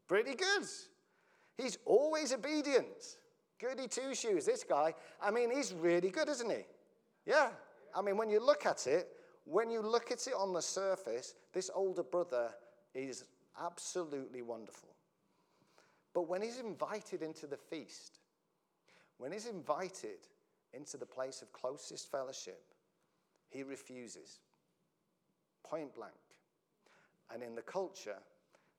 Pretty 0.07 0.35
good. 0.35 0.67
He's 1.57 1.77
always 1.85 2.33
obedient. 2.33 3.17
Goody 3.59 3.87
two 3.87 4.15
shoes, 4.15 4.45
this 4.45 4.63
guy. 4.63 4.93
I 5.21 5.31
mean, 5.31 5.51
he's 5.53 5.73
really 5.73 6.09
good, 6.09 6.29
isn't 6.29 6.49
he? 6.49 6.63
Yeah. 7.25 7.49
I 7.95 8.01
mean, 8.01 8.17
when 8.17 8.29
you 8.29 8.43
look 8.43 8.65
at 8.65 8.87
it, 8.87 9.09
when 9.45 9.69
you 9.69 9.81
look 9.81 10.11
at 10.11 10.25
it 10.27 10.33
on 10.37 10.53
the 10.53 10.61
surface, 10.61 11.33
this 11.53 11.69
older 11.73 12.03
brother 12.03 12.51
is 12.93 13.25
absolutely 13.59 14.41
wonderful. 14.41 14.89
But 16.13 16.27
when 16.27 16.41
he's 16.41 16.59
invited 16.59 17.21
into 17.21 17.47
the 17.47 17.57
feast, 17.57 18.19
when 19.17 19.31
he's 19.31 19.47
invited 19.47 20.19
into 20.73 20.97
the 20.97 21.05
place 21.05 21.41
of 21.41 21.51
closest 21.51 22.11
fellowship, 22.11 22.63
he 23.49 23.63
refuses. 23.63 24.39
Point 25.63 25.93
blank. 25.93 26.13
And 27.33 27.43
in 27.43 27.55
the 27.55 27.61
culture, 27.61 28.17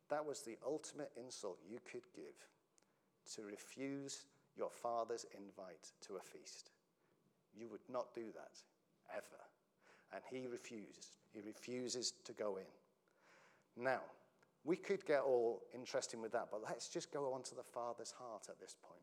that 0.09 0.25
was 0.25 0.43
the 0.43 0.59
ultimate 0.67 1.11
insult 1.17 1.59
you 1.69 1.79
could 1.91 2.03
give 2.15 2.35
to 3.35 3.43
refuse 3.43 4.27
your 4.57 4.71
father's 4.71 5.25
invite 5.37 5.93
to 6.07 6.17
a 6.17 6.21
feast. 6.21 6.71
You 7.57 7.69
would 7.69 7.89
not 7.89 8.15
do 8.15 8.27
that, 8.35 8.59
ever. 9.15 9.25
And 10.13 10.23
he 10.31 10.47
refuses. 10.47 11.19
He 11.33 11.41
refuses 11.41 12.13
to 12.25 12.33
go 12.33 12.57
in. 12.57 13.83
Now, 13.83 14.01
we 14.65 14.77
could 14.77 15.07
get 15.07 15.21
all 15.21 15.63
interested 15.75 16.21
with 16.21 16.33
that, 16.33 16.49
but 16.51 16.63
let's 16.65 16.89
just 16.89 17.13
go 17.13 17.33
on 17.33 17.43
to 17.45 17.55
the 17.55 17.63
father's 17.63 18.13
heart 18.13 18.47
at 18.49 18.61
this 18.61 18.77
point. 18.83 19.01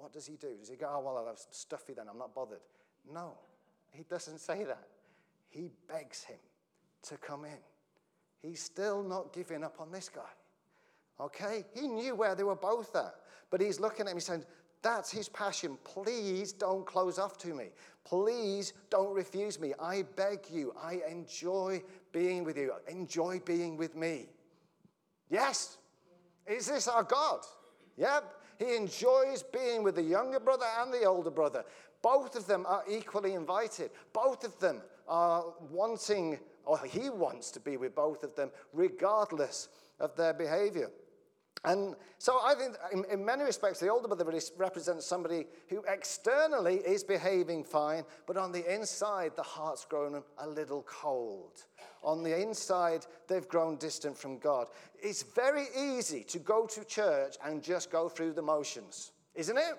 What 0.00 0.12
does 0.14 0.26
he 0.26 0.36
do? 0.36 0.56
Does 0.58 0.70
he 0.70 0.76
go, 0.76 0.88
oh, 0.90 1.00
well, 1.04 1.24
that's 1.26 1.46
stuffy 1.50 1.92
then, 1.92 2.06
I'm 2.10 2.18
not 2.18 2.34
bothered? 2.34 2.60
No, 3.12 3.34
he 3.90 4.02
doesn't 4.04 4.38
say 4.38 4.64
that. 4.64 4.88
He 5.50 5.70
begs 5.88 6.24
him 6.24 6.38
to 7.02 7.16
come 7.18 7.44
in. 7.44 7.58
He's 8.40 8.62
still 8.62 9.02
not 9.02 9.34
giving 9.34 9.62
up 9.62 9.76
on 9.78 9.92
this 9.92 10.08
guy. 10.08 10.22
Okay? 11.20 11.64
He 11.74 11.86
knew 11.86 12.14
where 12.14 12.34
they 12.34 12.44
were 12.44 12.56
both 12.56 12.96
at. 12.96 13.14
But 13.50 13.60
he's 13.60 13.78
looking 13.78 14.06
at 14.06 14.12
him, 14.12 14.16
he's 14.16 14.24
saying, 14.24 14.44
That's 14.80 15.10
his 15.10 15.28
passion. 15.28 15.76
Please 15.84 16.52
don't 16.52 16.86
close 16.86 17.18
off 17.18 17.36
to 17.38 17.48
me. 17.48 17.66
Please 18.04 18.72
don't 18.88 19.12
refuse 19.12 19.60
me. 19.60 19.74
I 19.78 20.04
beg 20.16 20.40
you. 20.50 20.72
I 20.82 21.00
enjoy 21.10 21.82
being 22.12 22.44
with 22.44 22.56
you. 22.56 22.72
Enjoy 22.88 23.40
being 23.44 23.76
with 23.76 23.94
me. 23.94 24.28
Yes. 25.28 25.76
Is 26.46 26.66
this 26.66 26.88
our 26.88 27.02
God? 27.02 27.40
Yep. 27.98 28.39
He 28.60 28.76
enjoys 28.76 29.42
being 29.42 29.82
with 29.82 29.94
the 29.94 30.02
younger 30.02 30.38
brother 30.38 30.66
and 30.80 30.92
the 30.92 31.04
older 31.04 31.30
brother. 31.30 31.64
Both 32.02 32.36
of 32.36 32.46
them 32.46 32.66
are 32.68 32.84
equally 32.86 33.32
invited. 33.32 33.90
Both 34.12 34.44
of 34.44 34.58
them 34.60 34.82
are 35.08 35.46
wanting, 35.70 36.38
or 36.66 36.78
he 36.78 37.08
wants 37.08 37.50
to 37.52 37.60
be 37.60 37.78
with 37.78 37.94
both 37.94 38.22
of 38.22 38.36
them, 38.36 38.50
regardless 38.74 39.68
of 39.98 40.14
their 40.14 40.34
behavior. 40.34 40.90
And 41.64 41.94
so 42.16 42.40
I 42.42 42.54
think, 42.54 42.76
in, 42.90 43.04
in, 43.12 43.24
many 43.24 43.44
respects, 43.44 43.80
the 43.80 43.88
older 43.88 44.08
brother 44.08 44.24
really 44.24 44.40
represents 44.56 45.04
somebody 45.04 45.44
who 45.68 45.82
externally 45.86 46.76
is 46.76 47.04
behaving 47.04 47.64
fine, 47.64 48.04
but 48.26 48.38
on 48.38 48.50
the 48.50 48.72
inside, 48.72 49.32
the 49.36 49.42
heart's 49.42 49.84
grown 49.84 50.22
a 50.38 50.48
little 50.48 50.82
cold. 50.88 51.64
On 52.02 52.22
the 52.22 52.40
inside, 52.40 53.04
they've 53.28 53.46
grown 53.46 53.76
distant 53.76 54.16
from 54.16 54.38
God. 54.38 54.68
It's 55.02 55.22
very 55.22 55.66
easy 55.78 56.24
to 56.24 56.38
go 56.38 56.66
to 56.66 56.82
church 56.84 57.36
and 57.44 57.62
just 57.62 57.90
go 57.90 58.08
through 58.08 58.32
the 58.32 58.42
motions, 58.42 59.12
isn't 59.34 59.58
it? 59.58 59.74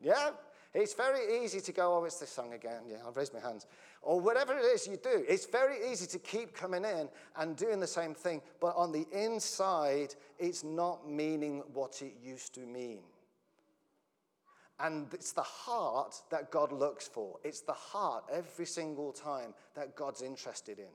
Yeah? 0.00 0.30
It's 0.74 0.92
very 0.94 1.44
easy 1.44 1.60
to 1.60 1.72
go, 1.72 1.96
oh, 1.96 2.04
it's 2.04 2.18
this 2.18 2.30
song 2.30 2.52
again. 2.52 2.82
Yeah, 2.88 2.96
I'll 3.04 3.12
raise 3.12 3.32
my 3.32 3.38
hands. 3.38 3.66
Or 4.02 4.20
whatever 4.20 4.58
it 4.58 4.64
is 4.64 4.88
you 4.88 4.96
do. 4.96 5.24
It's 5.28 5.46
very 5.46 5.76
easy 5.90 6.06
to 6.08 6.18
keep 6.18 6.52
coming 6.52 6.84
in 6.84 7.08
and 7.36 7.56
doing 7.56 7.78
the 7.78 7.86
same 7.86 8.12
thing, 8.12 8.42
but 8.60 8.74
on 8.76 8.90
the 8.90 9.06
inside, 9.12 10.16
it's 10.38 10.64
not 10.64 11.08
meaning 11.08 11.62
what 11.72 12.02
it 12.02 12.14
used 12.20 12.54
to 12.56 12.60
mean. 12.60 13.02
And 14.80 15.06
it's 15.14 15.30
the 15.30 15.42
heart 15.42 16.20
that 16.30 16.50
God 16.50 16.72
looks 16.72 17.06
for. 17.06 17.38
It's 17.44 17.60
the 17.60 17.72
heart 17.72 18.24
every 18.32 18.66
single 18.66 19.12
time 19.12 19.54
that 19.76 19.94
God's 19.94 20.22
interested 20.22 20.80
in. 20.80 20.90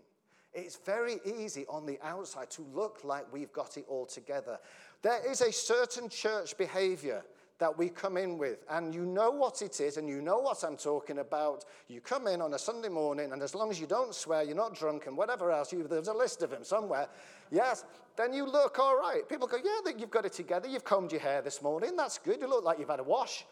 It's 0.54 0.76
very 0.76 1.20
easy 1.26 1.66
on 1.70 1.86
the 1.86 2.00
outside 2.04 2.50
to 2.52 2.64
look 2.74 3.06
like 3.06 3.32
we've 3.32 3.54
got 3.54 3.78
it 3.78 3.86
all 3.88 4.06
together. 4.06 4.60
There 5.02 5.22
is 5.30 5.40
a 5.40 5.54
certain 5.54 6.10
church 6.10 6.58
behavior 6.58 7.24
that 7.60 7.78
we 7.78 7.90
come 7.90 8.16
in 8.16 8.38
with, 8.38 8.64
and 8.70 8.96
you 8.96 9.06
know 9.06 9.32
what 9.32 9.62
it 9.62 9.80
is, 9.82 9.98
and 9.98 10.08
you 10.08 10.22
know 10.22 10.40
what 10.40 10.64
I'm 10.64 10.78
talking 10.78 11.20
about. 11.20 11.66
You 11.90 12.00
come 12.00 12.28
in 12.28 12.42
on 12.42 12.54
a 12.54 12.60
Sunday 12.60 12.88
morning, 12.88 13.34
and 13.34 13.42
as 13.44 13.54
long 13.54 13.70
as 13.70 13.80
you 13.80 13.86
don't 13.86 14.16
swear, 14.16 14.44
you're 14.44 14.56
not 14.56 14.74
drunk, 14.74 15.08
and 15.08 15.18
whatever 15.18 15.52
else, 15.52 15.74
you, 15.74 15.84
there's 15.84 16.08
a 16.08 16.14
list 16.14 16.42
of 16.42 16.52
them 16.52 16.64
somewhere, 16.64 17.10
yes, 17.52 17.84
then 18.16 18.34
you 18.34 18.46
look 18.46 18.80
all 18.80 18.98
right. 18.98 19.28
People 19.28 19.48
go, 19.48 19.58
Yeah, 19.58 19.92
you've 19.98 20.10
got 20.10 20.26
it 20.26 20.34
together. 20.34 20.68
You've 20.68 20.84
combed 20.84 21.12
your 21.12 21.22
hair 21.22 21.42
this 21.42 21.62
morning. 21.62 21.96
That's 21.96 22.18
good. 22.18 22.42
You 22.42 22.48
look 22.48 22.64
like 22.64 22.80
you've 22.80 22.90
had 22.90 23.00
a 23.00 23.04
wash. 23.04 23.46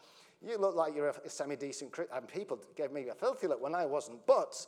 You 0.46 0.58
look 0.58 0.74
like 0.74 0.94
you're 0.94 1.08
a 1.08 1.28
semi 1.28 1.56
decent 1.56 1.98
And 2.14 2.28
people 2.28 2.58
gave 2.76 2.92
me 2.92 3.08
a 3.08 3.14
filthy 3.14 3.46
look 3.46 3.62
when 3.62 3.74
I 3.74 3.86
wasn't. 3.86 4.24
But, 4.26 4.66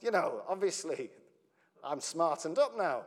you 0.00 0.10
know, 0.10 0.42
obviously, 0.48 1.10
I'm 1.82 2.00
smartened 2.00 2.58
up 2.58 2.76
now. 2.76 3.02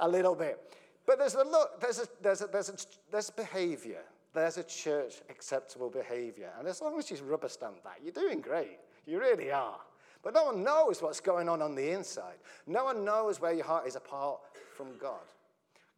A 0.00 0.08
little 0.08 0.34
bit. 0.34 0.58
But 1.06 1.18
there's 1.18 1.34
a 1.34 1.44
look, 1.44 1.80
there's 1.80 1.98
a, 1.98 2.06
there's 2.22 2.42
a, 2.42 2.46
there's 2.46 2.68
a, 2.68 2.76
there's 3.10 3.28
a 3.28 3.32
behavior. 3.32 4.02
There's 4.34 4.56
a 4.56 4.62
church 4.62 5.16
acceptable 5.28 5.90
behavior. 5.90 6.50
And 6.58 6.66
as 6.66 6.80
long 6.80 6.98
as 6.98 7.10
you 7.10 7.18
rubber 7.18 7.48
stamp 7.48 7.82
that, 7.84 7.98
you're 8.02 8.12
doing 8.12 8.40
great. 8.40 8.78
You 9.06 9.20
really 9.20 9.50
are. 9.50 9.80
But 10.22 10.34
no 10.34 10.44
one 10.44 10.62
knows 10.62 11.02
what's 11.02 11.20
going 11.20 11.48
on 11.48 11.60
on 11.60 11.74
the 11.74 11.90
inside. 11.90 12.36
No 12.66 12.84
one 12.84 13.04
knows 13.04 13.40
where 13.40 13.52
your 13.52 13.64
heart 13.64 13.86
is 13.86 13.96
apart 13.96 14.40
from 14.76 14.96
God. 14.98 15.20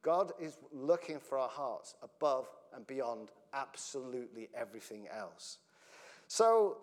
God 0.03 0.33
is 0.41 0.59
looking 0.73 1.19
for 1.21 1.39
our 1.39 1.49
hearts 1.49 1.95
above 2.03 2.47
and 2.75 2.87
beyond 2.87 3.31
absolutely 3.53 4.49
everything 4.55 5.07
else. 5.09 5.59
So 6.27 6.79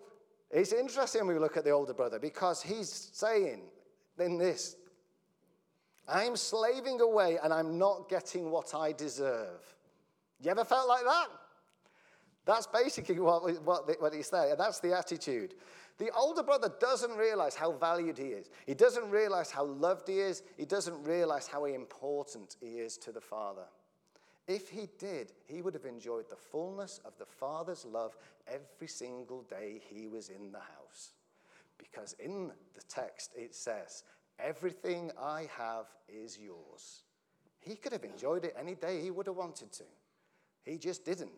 it's 0.50 0.72
interesting 0.72 1.26
when 1.26 1.36
we 1.36 1.40
look 1.40 1.56
at 1.56 1.64
the 1.64 1.70
older 1.70 1.94
brother 1.94 2.18
because 2.18 2.62
he's 2.62 3.10
saying 3.12 3.62
in 4.18 4.38
this, 4.38 4.76
I'm 6.08 6.36
slaving 6.36 7.00
away 7.00 7.38
and 7.42 7.52
I'm 7.52 7.78
not 7.78 8.08
getting 8.08 8.50
what 8.50 8.74
I 8.74 8.92
deserve. 8.92 9.60
You 10.40 10.50
ever 10.50 10.64
felt 10.64 10.88
like 10.88 11.04
that? 11.04 11.26
That's 12.44 12.66
basically 12.66 13.20
what, 13.20 13.62
what, 13.62 14.00
what 14.00 14.12
he's 14.12 14.26
saying. 14.26 14.54
That's 14.58 14.80
the 14.80 14.96
attitude. 14.96 15.54
The 15.98 16.10
older 16.10 16.42
brother 16.42 16.72
doesn't 16.80 17.16
realize 17.16 17.54
how 17.54 17.72
valued 17.72 18.18
he 18.18 18.28
is. 18.28 18.50
He 18.66 18.74
doesn't 18.74 19.08
realize 19.10 19.50
how 19.50 19.64
loved 19.64 20.08
he 20.08 20.18
is. 20.18 20.42
He 20.56 20.64
doesn't 20.64 21.04
realize 21.04 21.46
how 21.46 21.66
important 21.66 22.56
he 22.60 22.78
is 22.78 22.96
to 22.98 23.12
the 23.12 23.20
father. 23.20 23.66
If 24.48 24.68
he 24.68 24.88
did, 24.98 25.32
he 25.46 25.62
would 25.62 25.74
have 25.74 25.84
enjoyed 25.84 26.28
the 26.28 26.36
fullness 26.36 27.00
of 27.04 27.16
the 27.18 27.26
father's 27.26 27.84
love 27.84 28.16
every 28.48 28.88
single 28.88 29.42
day 29.42 29.80
he 29.88 30.08
was 30.08 30.28
in 30.30 30.50
the 30.50 30.58
house. 30.58 31.12
Because 31.78 32.14
in 32.18 32.50
the 32.74 32.82
text 32.88 33.34
it 33.36 33.54
says, 33.54 34.02
Everything 34.42 35.10
I 35.20 35.48
have 35.56 35.86
is 36.08 36.38
yours. 36.38 37.04
He 37.60 37.76
could 37.76 37.92
have 37.92 38.04
enjoyed 38.04 38.44
it 38.44 38.56
any 38.58 38.74
day 38.74 39.00
he 39.00 39.10
would 39.10 39.26
have 39.26 39.36
wanted 39.36 39.72
to. 39.72 39.84
He 40.64 40.78
just 40.78 41.04
didn't 41.04 41.30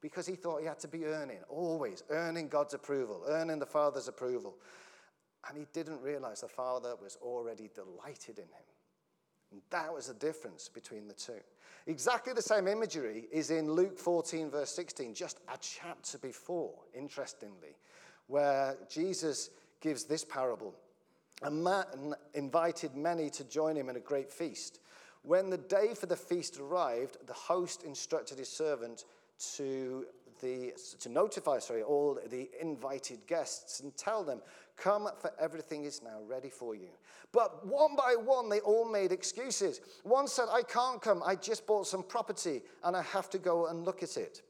because 0.00 0.26
he 0.26 0.36
thought 0.36 0.60
he 0.60 0.66
had 0.66 0.78
to 0.80 0.88
be 0.88 1.06
earning, 1.06 1.38
always 1.48 2.04
earning 2.10 2.48
God's 2.48 2.74
approval, 2.74 3.24
earning 3.28 3.58
the 3.58 3.66
Father's 3.66 4.08
approval. 4.08 4.56
And 5.48 5.58
he 5.58 5.66
didn't 5.72 6.00
realize 6.02 6.40
the 6.40 6.48
Father 6.48 6.94
was 7.02 7.16
already 7.20 7.68
delighted 7.74 8.38
in 8.38 8.44
him. 8.44 8.66
And 9.52 9.60
that 9.70 9.92
was 9.92 10.08
the 10.08 10.14
difference 10.14 10.68
between 10.68 11.06
the 11.08 11.14
two. 11.14 11.40
Exactly 11.86 12.32
the 12.32 12.42
same 12.42 12.66
imagery 12.66 13.26
is 13.32 13.50
in 13.50 13.70
Luke 13.70 13.98
14, 13.98 14.50
verse 14.50 14.70
16, 14.70 15.14
just 15.14 15.38
a 15.48 15.56
chapter 15.60 16.18
before, 16.18 16.74
interestingly, 16.94 17.76
where 18.26 18.76
Jesus 18.90 19.50
gives 19.80 20.04
this 20.04 20.24
parable. 20.24 20.74
A 21.42 21.50
man 21.50 22.14
invited 22.34 22.94
many 22.96 23.28
to 23.30 23.44
join 23.44 23.76
him 23.76 23.88
in 23.88 23.96
a 23.96 24.00
great 24.00 24.32
feast. 24.32 24.80
When 25.22 25.50
the 25.50 25.58
day 25.58 25.92
for 25.94 26.06
the 26.06 26.16
feast 26.16 26.58
arrived, 26.58 27.18
the 27.26 27.34
host 27.34 27.82
instructed 27.82 28.38
his 28.38 28.48
servant 28.48 29.04
to, 29.56 30.06
the, 30.40 30.72
to 31.00 31.08
notify 31.08 31.58
sorry, 31.58 31.82
all 31.82 32.18
the 32.30 32.48
invited 32.60 33.26
guests 33.26 33.80
and 33.80 33.94
tell 33.96 34.24
them, 34.24 34.40
Come, 34.76 35.08
for 35.18 35.32
everything 35.40 35.84
is 35.84 36.02
now 36.02 36.20
ready 36.26 36.50
for 36.50 36.74
you. 36.74 36.90
But 37.32 37.66
one 37.66 37.96
by 37.96 38.14
one, 38.14 38.48
they 38.48 38.60
all 38.60 38.90
made 38.90 39.10
excuses. 39.10 39.80
One 40.04 40.28
said, 40.28 40.46
I 40.50 40.62
can't 40.62 41.00
come. 41.00 41.22
I 41.24 41.34
just 41.34 41.66
bought 41.66 41.86
some 41.86 42.02
property 42.02 42.62
and 42.84 42.94
I 42.94 43.02
have 43.02 43.30
to 43.30 43.38
go 43.38 43.66
and 43.66 43.84
look 43.84 44.02
at 44.02 44.16
it. 44.16 44.42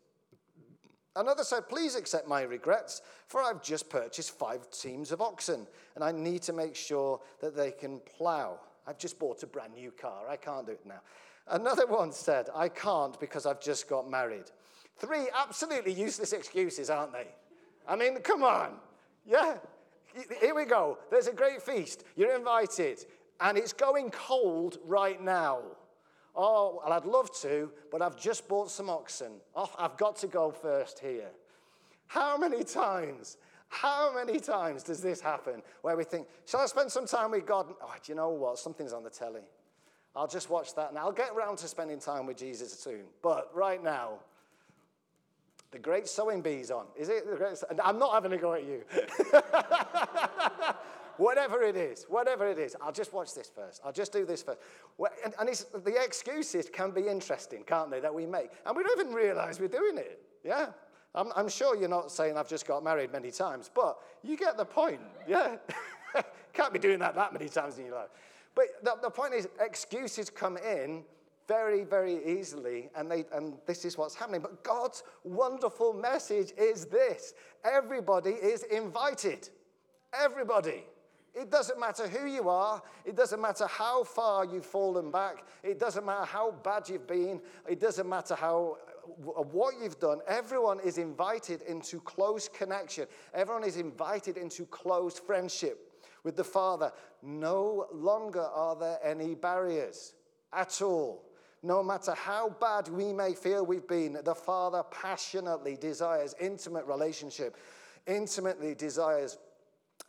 Another 1.16 1.42
said, 1.42 1.68
Please 1.68 1.96
accept 1.96 2.28
my 2.28 2.42
regrets, 2.42 3.02
for 3.26 3.42
I've 3.42 3.62
just 3.62 3.88
purchased 3.88 4.38
five 4.38 4.70
teams 4.70 5.10
of 5.10 5.20
oxen 5.20 5.66
and 5.94 6.04
I 6.04 6.12
need 6.12 6.42
to 6.42 6.52
make 6.52 6.76
sure 6.76 7.20
that 7.40 7.56
they 7.56 7.70
can 7.70 8.00
plow. 8.00 8.60
I've 8.86 8.98
just 8.98 9.18
bought 9.18 9.42
a 9.42 9.46
brand 9.46 9.74
new 9.74 9.90
car. 9.90 10.28
I 10.28 10.36
can't 10.36 10.66
do 10.66 10.72
it 10.72 10.86
now. 10.86 11.00
Another 11.48 11.86
one 11.86 12.12
said, 12.12 12.48
I 12.54 12.68
can't 12.68 13.18
because 13.18 13.46
I've 13.46 13.60
just 13.60 13.88
got 13.88 14.10
married. 14.10 14.50
Three 14.98 15.28
absolutely 15.34 15.92
useless 15.92 16.32
excuses, 16.32 16.90
aren't 16.90 17.12
they? 17.12 17.28
I 17.88 17.96
mean, 17.96 18.18
come 18.20 18.42
on. 18.42 18.74
Yeah. 19.26 19.56
Here 20.40 20.54
we 20.54 20.64
go. 20.64 20.98
There's 21.10 21.26
a 21.26 21.32
great 21.32 21.62
feast. 21.62 22.04
You're 22.16 22.36
invited. 22.36 23.04
And 23.40 23.56
it's 23.58 23.72
going 23.72 24.10
cold 24.10 24.78
right 24.84 25.22
now. 25.22 25.60
Oh, 26.36 26.80
well, 26.84 26.92
I'd 26.92 27.06
love 27.06 27.30
to, 27.40 27.70
but 27.90 28.02
I've 28.02 28.16
just 28.16 28.46
bought 28.46 28.70
some 28.70 28.90
oxen. 28.90 29.32
Oh, 29.54 29.70
I've 29.78 29.96
got 29.96 30.16
to 30.16 30.26
go 30.26 30.50
first 30.50 30.98
here. 30.98 31.30
How 32.08 32.36
many 32.36 32.62
times, 32.62 33.38
how 33.68 34.14
many 34.14 34.38
times 34.38 34.82
does 34.82 35.00
this 35.00 35.20
happen 35.20 35.62
where 35.82 35.96
we 35.96 36.04
think, 36.04 36.26
shall 36.44 36.60
I 36.60 36.66
spend 36.66 36.92
some 36.92 37.06
time 37.06 37.30
with 37.30 37.46
God? 37.46 37.72
Oh, 37.82 37.94
do 38.04 38.12
you 38.12 38.16
know 38.16 38.30
what? 38.30 38.58
Something's 38.58 38.92
on 38.92 39.02
the 39.02 39.10
telly. 39.10 39.48
I'll 40.14 40.28
just 40.28 40.50
watch 40.50 40.74
that 40.74 40.90
and 40.90 40.98
I'll 40.98 41.12
get 41.12 41.30
around 41.30 41.58
to 41.58 41.68
spending 41.68 41.98
time 41.98 42.26
with 42.26 42.36
Jesus 42.36 42.72
soon. 42.78 43.04
But 43.22 43.50
right 43.54 43.82
now, 43.82 44.20
the 45.70 45.78
great 45.78 46.08
sewing 46.08 46.40
bees 46.42 46.70
on. 46.70 46.86
Is 46.96 47.08
it 47.08 47.28
the 47.28 47.36
great? 47.36 47.58
I'm 47.84 47.98
not 47.98 48.14
having 48.14 48.32
a 48.32 48.38
go 48.38 48.54
at 48.54 48.64
you. 48.64 48.82
whatever 51.18 51.62
it 51.62 51.76
is, 51.76 52.04
whatever 52.08 52.48
it 52.48 52.58
is, 52.58 52.76
I'll 52.80 52.92
just 52.92 53.12
watch 53.12 53.34
this 53.34 53.50
first. 53.54 53.80
I'll 53.84 53.92
just 53.92 54.12
do 54.12 54.24
this 54.24 54.42
first. 54.42 54.58
And, 55.24 55.34
and 55.38 55.84
the 55.84 56.02
excuses 56.02 56.68
can 56.72 56.90
be 56.90 57.06
interesting, 57.06 57.62
can't 57.64 57.90
they, 57.90 58.00
that 58.00 58.14
we 58.14 58.26
make? 58.26 58.50
And 58.64 58.76
we 58.76 58.82
don't 58.82 59.00
even 59.00 59.12
realize 59.12 59.60
we're 59.60 59.68
doing 59.68 59.98
it. 59.98 60.22
Yeah? 60.44 60.68
I'm, 61.14 61.32
I'm 61.34 61.48
sure 61.48 61.76
you're 61.76 61.88
not 61.88 62.10
saying 62.10 62.36
I've 62.36 62.48
just 62.48 62.66
got 62.66 62.84
married 62.84 63.12
many 63.12 63.30
times, 63.30 63.70
but 63.74 63.98
you 64.22 64.36
get 64.36 64.56
the 64.56 64.64
point. 64.64 65.00
Yeah? 65.26 65.56
Can't 66.52 66.72
be 66.72 66.78
doing 66.78 66.98
that 67.00 67.14
that 67.14 67.32
many 67.32 67.48
times 67.48 67.78
in 67.78 67.86
your 67.86 67.94
life. 67.94 68.08
But 68.54 68.66
the, 68.82 68.96
the 69.02 69.10
point 69.10 69.34
is, 69.34 69.48
excuses 69.60 70.30
come 70.30 70.56
in 70.56 71.04
very, 71.46 71.84
very 71.84 72.38
easily, 72.38 72.90
and, 72.96 73.10
they, 73.10 73.24
and 73.32 73.54
this 73.66 73.84
is 73.84 73.96
what's 73.96 74.14
happening. 74.14 74.40
But 74.40 74.64
God's 74.64 75.04
wonderful 75.24 75.92
message 75.92 76.52
is 76.58 76.86
this 76.86 77.34
everybody 77.64 78.30
is 78.30 78.64
invited. 78.64 79.48
Everybody. 80.12 80.84
It 81.36 81.50
doesn't 81.50 81.78
matter 81.78 82.08
who 82.08 82.26
you 82.26 82.48
are. 82.48 82.82
It 83.04 83.14
doesn't 83.14 83.42
matter 83.42 83.66
how 83.66 84.04
far 84.04 84.46
you've 84.46 84.64
fallen 84.64 85.10
back. 85.10 85.44
It 85.62 85.78
doesn't 85.78 86.04
matter 86.04 86.24
how 86.24 86.52
bad 86.52 86.88
you've 86.88 87.06
been. 87.06 87.42
It 87.68 87.78
doesn't 87.78 88.08
matter 88.08 88.34
how 88.34 88.78
uh, 89.06 89.42
what 89.42 89.74
you've 89.80 90.00
done. 90.00 90.20
Everyone 90.26 90.80
is 90.80 90.96
invited 90.96 91.60
into 91.62 92.00
close 92.00 92.48
connection. 92.48 93.06
Everyone 93.34 93.64
is 93.64 93.76
invited 93.76 94.38
into 94.38 94.64
close 94.64 95.18
friendship 95.18 95.92
with 96.24 96.36
the 96.36 96.44
Father. 96.44 96.90
No 97.22 97.86
longer 97.92 98.40
are 98.40 98.74
there 98.74 98.98
any 99.04 99.34
barriers 99.34 100.14
at 100.54 100.80
all. 100.80 101.22
No 101.62 101.82
matter 101.82 102.14
how 102.14 102.48
bad 102.48 102.88
we 102.88 103.12
may 103.12 103.34
feel 103.34 103.66
we've 103.66 103.86
been, 103.86 104.18
the 104.24 104.34
Father 104.34 104.82
passionately 104.90 105.76
desires 105.76 106.34
intimate 106.40 106.86
relationship, 106.86 107.58
intimately 108.06 108.74
desires 108.74 109.36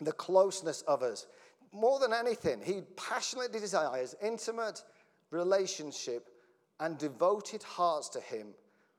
the 0.02 0.12
closeness 0.12 0.82
of 0.84 1.02
us. 1.02 1.28
More 1.72 2.00
than 2.00 2.14
anything, 2.14 2.62
He 2.64 2.82
passionately 2.96 3.60
desires 3.60 4.16
intimate 4.22 4.84
relationship 5.32 6.30
and 6.80 6.98
devoted 6.98 7.64
hearts 7.64 8.10
to 8.10 8.20
Him 8.20 8.48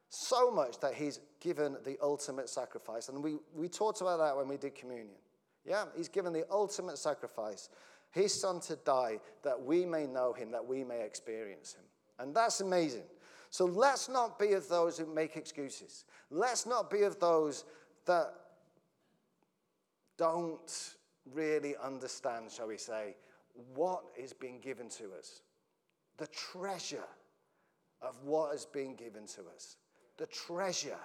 so 0.09 0.51
much 0.51 0.81
that 0.81 0.95
He's 0.95 1.21
given 1.41 1.77
the 1.85 1.97
ultimate 2.03 2.49
sacrifice. 2.49 3.09
And 3.09 3.23
we, 3.23 3.37
we 3.55 3.69
talked 3.69 4.01
about 4.01 4.19
that 4.19 4.37
when 4.37 4.49
we 4.49 4.57
did 4.57 4.75
communion. 4.75 5.17
Yeah, 5.65 5.85
He's 5.97 6.09
given 6.09 6.33
the 6.33 6.45
ultimate 6.51 6.99
sacrifice, 6.99 7.69
His 8.11 8.39
Son 8.39 8.61
to 8.61 8.77
die, 8.77 9.21
that 9.43 9.61
we 9.61 9.85
may 9.85 10.07
know 10.07 10.33
Him, 10.33 10.51
that 10.53 10.67
we 10.67 10.85
may 10.85 11.03
experience 11.05 11.75
Him. 11.75 11.85
And 12.19 12.35
that's 12.35 12.61
amazing. 12.61 13.05
So 13.51 13.65
let's 13.65 14.09
not 14.09 14.39
be 14.39 14.53
of 14.53 14.69
those 14.69 14.99
who 14.99 15.07
make 15.07 15.37
excuses. 15.37 16.05
Let's 16.31 16.67
not 16.67 16.91
be 16.91 17.03
of 17.03 17.19
those 17.19 17.65
that 18.07 18.35
don't 20.19 20.95
really 21.33 21.75
understand, 21.83 22.51
shall 22.51 22.69
we 22.69 22.77
say, 22.77 23.15
what 23.75 24.05
is 24.17 24.33
being 24.33 24.61
given 24.61 24.89
to 24.91 25.13
us. 25.19 25.43
The 26.19 26.27
treasure 26.29 27.09
of 28.03 28.17
what 28.25 28.53
has 28.53 28.67
been 28.67 28.95
given 28.95 29.27
to 29.27 29.41
us. 29.55 29.77
The 30.17 30.27
treasure 30.27 30.99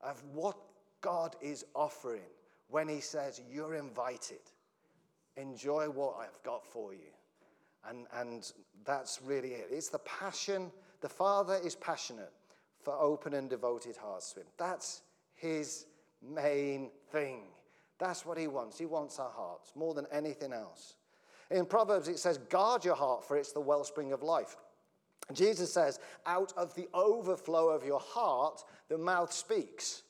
of 0.00 0.22
what 0.32 0.56
God 1.00 1.36
is 1.40 1.64
offering 1.74 2.22
when 2.68 2.88
He 2.88 3.00
says, 3.00 3.40
You're 3.50 3.74
invited. 3.74 4.40
Enjoy 5.36 5.88
what 5.88 6.16
I've 6.20 6.42
got 6.42 6.66
for 6.66 6.92
you. 6.92 7.12
And, 7.88 8.06
and 8.14 8.50
that's 8.84 9.20
really 9.24 9.50
it. 9.50 9.68
It's 9.70 9.88
the 9.88 10.00
passion. 10.00 10.72
The 11.00 11.08
Father 11.08 11.60
is 11.64 11.76
passionate 11.76 12.32
for 12.82 12.94
open 12.94 13.34
and 13.34 13.48
devoted 13.48 13.96
hearts 13.96 14.32
to 14.32 14.40
Him. 14.40 14.46
That's 14.58 15.02
His 15.34 15.86
main 16.22 16.90
thing. 17.12 17.44
That's 17.98 18.24
what 18.24 18.38
He 18.38 18.46
wants. 18.46 18.78
He 18.78 18.86
wants 18.86 19.18
our 19.18 19.30
hearts 19.30 19.72
more 19.74 19.94
than 19.94 20.06
anything 20.12 20.52
else. 20.52 20.94
In 21.50 21.66
Proverbs, 21.66 22.08
it 22.08 22.18
says, 22.18 22.38
Guard 22.38 22.84
your 22.84 22.94
heart, 22.94 23.26
for 23.26 23.36
it's 23.36 23.52
the 23.52 23.60
wellspring 23.60 24.12
of 24.12 24.22
life. 24.22 24.56
Jesus 25.32 25.72
says, 25.72 25.98
Out 26.26 26.52
of 26.56 26.74
the 26.74 26.88
overflow 26.94 27.68
of 27.68 27.84
your 27.84 28.00
heart, 28.00 28.62
the 28.88 28.98
mouth 28.98 29.32
speaks. 29.32 30.02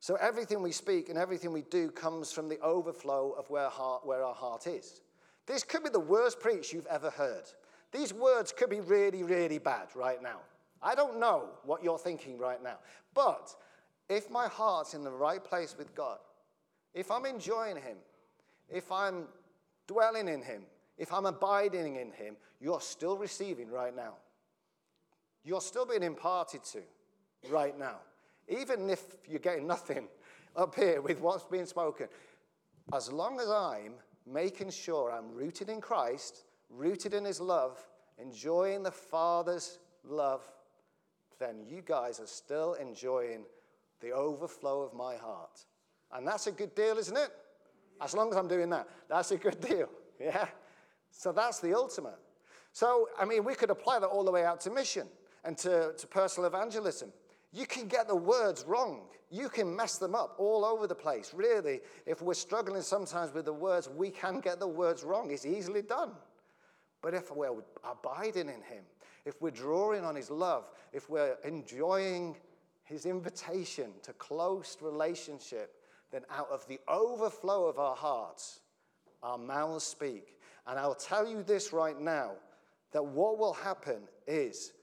So 0.00 0.16
everything 0.16 0.60
we 0.60 0.72
speak 0.72 1.08
and 1.08 1.16
everything 1.16 1.52
we 1.52 1.62
do 1.62 1.90
comes 1.90 2.30
from 2.30 2.48
the 2.48 2.60
overflow 2.60 3.34
of 3.38 3.48
where, 3.48 3.70
heart, 3.70 4.06
where 4.06 4.22
our 4.22 4.34
heart 4.34 4.66
is. 4.66 5.00
This 5.46 5.62
could 5.62 5.82
be 5.82 5.90
the 5.90 6.00
worst 6.00 6.40
preach 6.40 6.72
you've 6.72 6.86
ever 6.86 7.10
heard. 7.10 7.44
These 7.90 8.12
words 8.12 8.52
could 8.52 8.70
be 8.70 8.80
really, 8.80 9.22
really 9.22 9.58
bad 9.58 9.88
right 9.94 10.22
now. 10.22 10.40
I 10.82 10.94
don't 10.94 11.18
know 11.18 11.48
what 11.64 11.82
you're 11.82 11.98
thinking 11.98 12.38
right 12.38 12.62
now. 12.62 12.78
But 13.14 13.54
if 14.10 14.30
my 14.30 14.48
heart's 14.48 14.94
in 14.94 15.04
the 15.04 15.10
right 15.10 15.42
place 15.42 15.74
with 15.78 15.94
God, 15.94 16.18
if 16.94 17.10
I'm 17.10 17.26
enjoying 17.26 17.76
Him, 17.76 17.96
if 18.68 18.90
I'm 18.90 19.24
dwelling 19.86 20.28
in 20.28 20.42
Him, 20.42 20.62
if 20.96 21.12
I'm 21.12 21.26
abiding 21.26 21.96
in 21.96 22.12
Him, 22.12 22.36
you're 22.60 22.80
still 22.80 23.18
receiving 23.18 23.70
right 23.70 23.94
now. 23.94 24.14
You're 25.44 25.60
still 25.60 25.84
being 25.84 26.02
imparted 26.02 26.64
to 26.64 26.80
right 27.50 27.78
now. 27.78 27.96
Even 28.48 28.88
if 28.88 29.02
you're 29.28 29.40
getting 29.40 29.66
nothing 29.66 30.08
up 30.56 30.74
here 30.74 31.00
with 31.00 31.20
what's 31.20 31.44
being 31.44 31.66
spoken, 31.66 32.08
as 32.92 33.10
long 33.10 33.40
as 33.40 33.48
I'm 33.50 33.94
making 34.26 34.70
sure 34.70 35.12
I'm 35.12 35.34
rooted 35.34 35.68
in 35.68 35.80
Christ, 35.80 36.44
rooted 36.70 37.12
in 37.12 37.24
His 37.24 37.40
love, 37.40 37.84
enjoying 38.18 38.82
the 38.82 38.90
Father's 38.90 39.78
love, 40.04 40.42
then 41.40 41.64
you 41.68 41.82
guys 41.84 42.20
are 42.20 42.26
still 42.26 42.74
enjoying 42.74 43.44
the 44.00 44.12
overflow 44.12 44.82
of 44.82 44.94
my 44.94 45.16
heart. 45.16 45.64
And 46.14 46.26
that's 46.26 46.46
a 46.46 46.52
good 46.52 46.74
deal, 46.74 46.96
isn't 46.96 47.16
it? 47.16 47.30
As 48.00 48.14
long 48.14 48.30
as 48.30 48.36
I'm 48.36 48.48
doing 48.48 48.70
that, 48.70 48.88
that's 49.08 49.30
a 49.30 49.36
good 49.36 49.60
deal. 49.60 49.88
Yeah? 50.20 50.46
So 51.10 51.32
that's 51.32 51.58
the 51.58 51.74
ultimate. 51.74 52.18
So, 52.72 53.08
I 53.18 53.24
mean, 53.24 53.44
we 53.44 53.56
could 53.56 53.70
apply 53.70 53.98
that 53.98 54.06
all 54.06 54.24
the 54.24 54.30
way 54.30 54.44
out 54.44 54.60
to 54.60 54.70
mission 54.70 55.08
and 55.44 55.58
to, 55.58 55.92
to 55.98 56.06
personal 56.06 56.46
evangelism. 56.46 57.12
You 57.52 57.66
can 57.66 57.88
get 57.88 58.06
the 58.06 58.16
words 58.16 58.64
wrong. 58.66 59.02
You 59.30 59.48
can 59.48 59.74
mess 59.74 59.98
them 59.98 60.14
up 60.14 60.36
all 60.38 60.64
over 60.64 60.86
the 60.86 60.94
place. 60.94 61.32
Really, 61.34 61.80
if 62.06 62.22
we're 62.22 62.34
struggling 62.34 62.82
sometimes 62.82 63.34
with 63.34 63.44
the 63.44 63.52
words, 63.52 63.88
we 63.88 64.10
can 64.10 64.40
get 64.40 64.60
the 64.60 64.68
words 64.68 65.02
wrong. 65.02 65.30
It's 65.32 65.44
easily 65.44 65.82
done. 65.82 66.12
But 67.02 67.14
if 67.14 67.30
we're 67.30 67.54
abiding 67.88 68.48
in 68.48 68.62
Him, 68.62 68.84
if 69.24 69.40
we're 69.42 69.50
drawing 69.50 70.04
on 70.04 70.16
His 70.16 70.30
love, 70.30 70.70
if 70.92 71.10
we're 71.10 71.36
enjoying 71.44 72.36
His 72.84 73.04
invitation 73.04 73.90
to 74.02 74.12
close 74.14 74.76
relationship, 74.80 75.74
then 76.14 76.22
out 76.30 76.48
of 76.48 76.64
the 76.68 76.78
overflow 76.86 77.64
of 77.64 77.80
our 77.80 77.96
hearts, 77.96 78.60
our 79.24 79.36
mouths 79.36 79.82
speak. 79.82 80.36
And 80.64 80.78
I'll 80.78 80.94
tell 80.94 81.26
you 81.26 81.42
this 81.42 81.72
right 81.72 82.00
now 82.00 82.34
that 82.92 83.04
what 83.04 83.36
will 83.36 83.52
happen 83.52 84.02
is, 84.28 84.74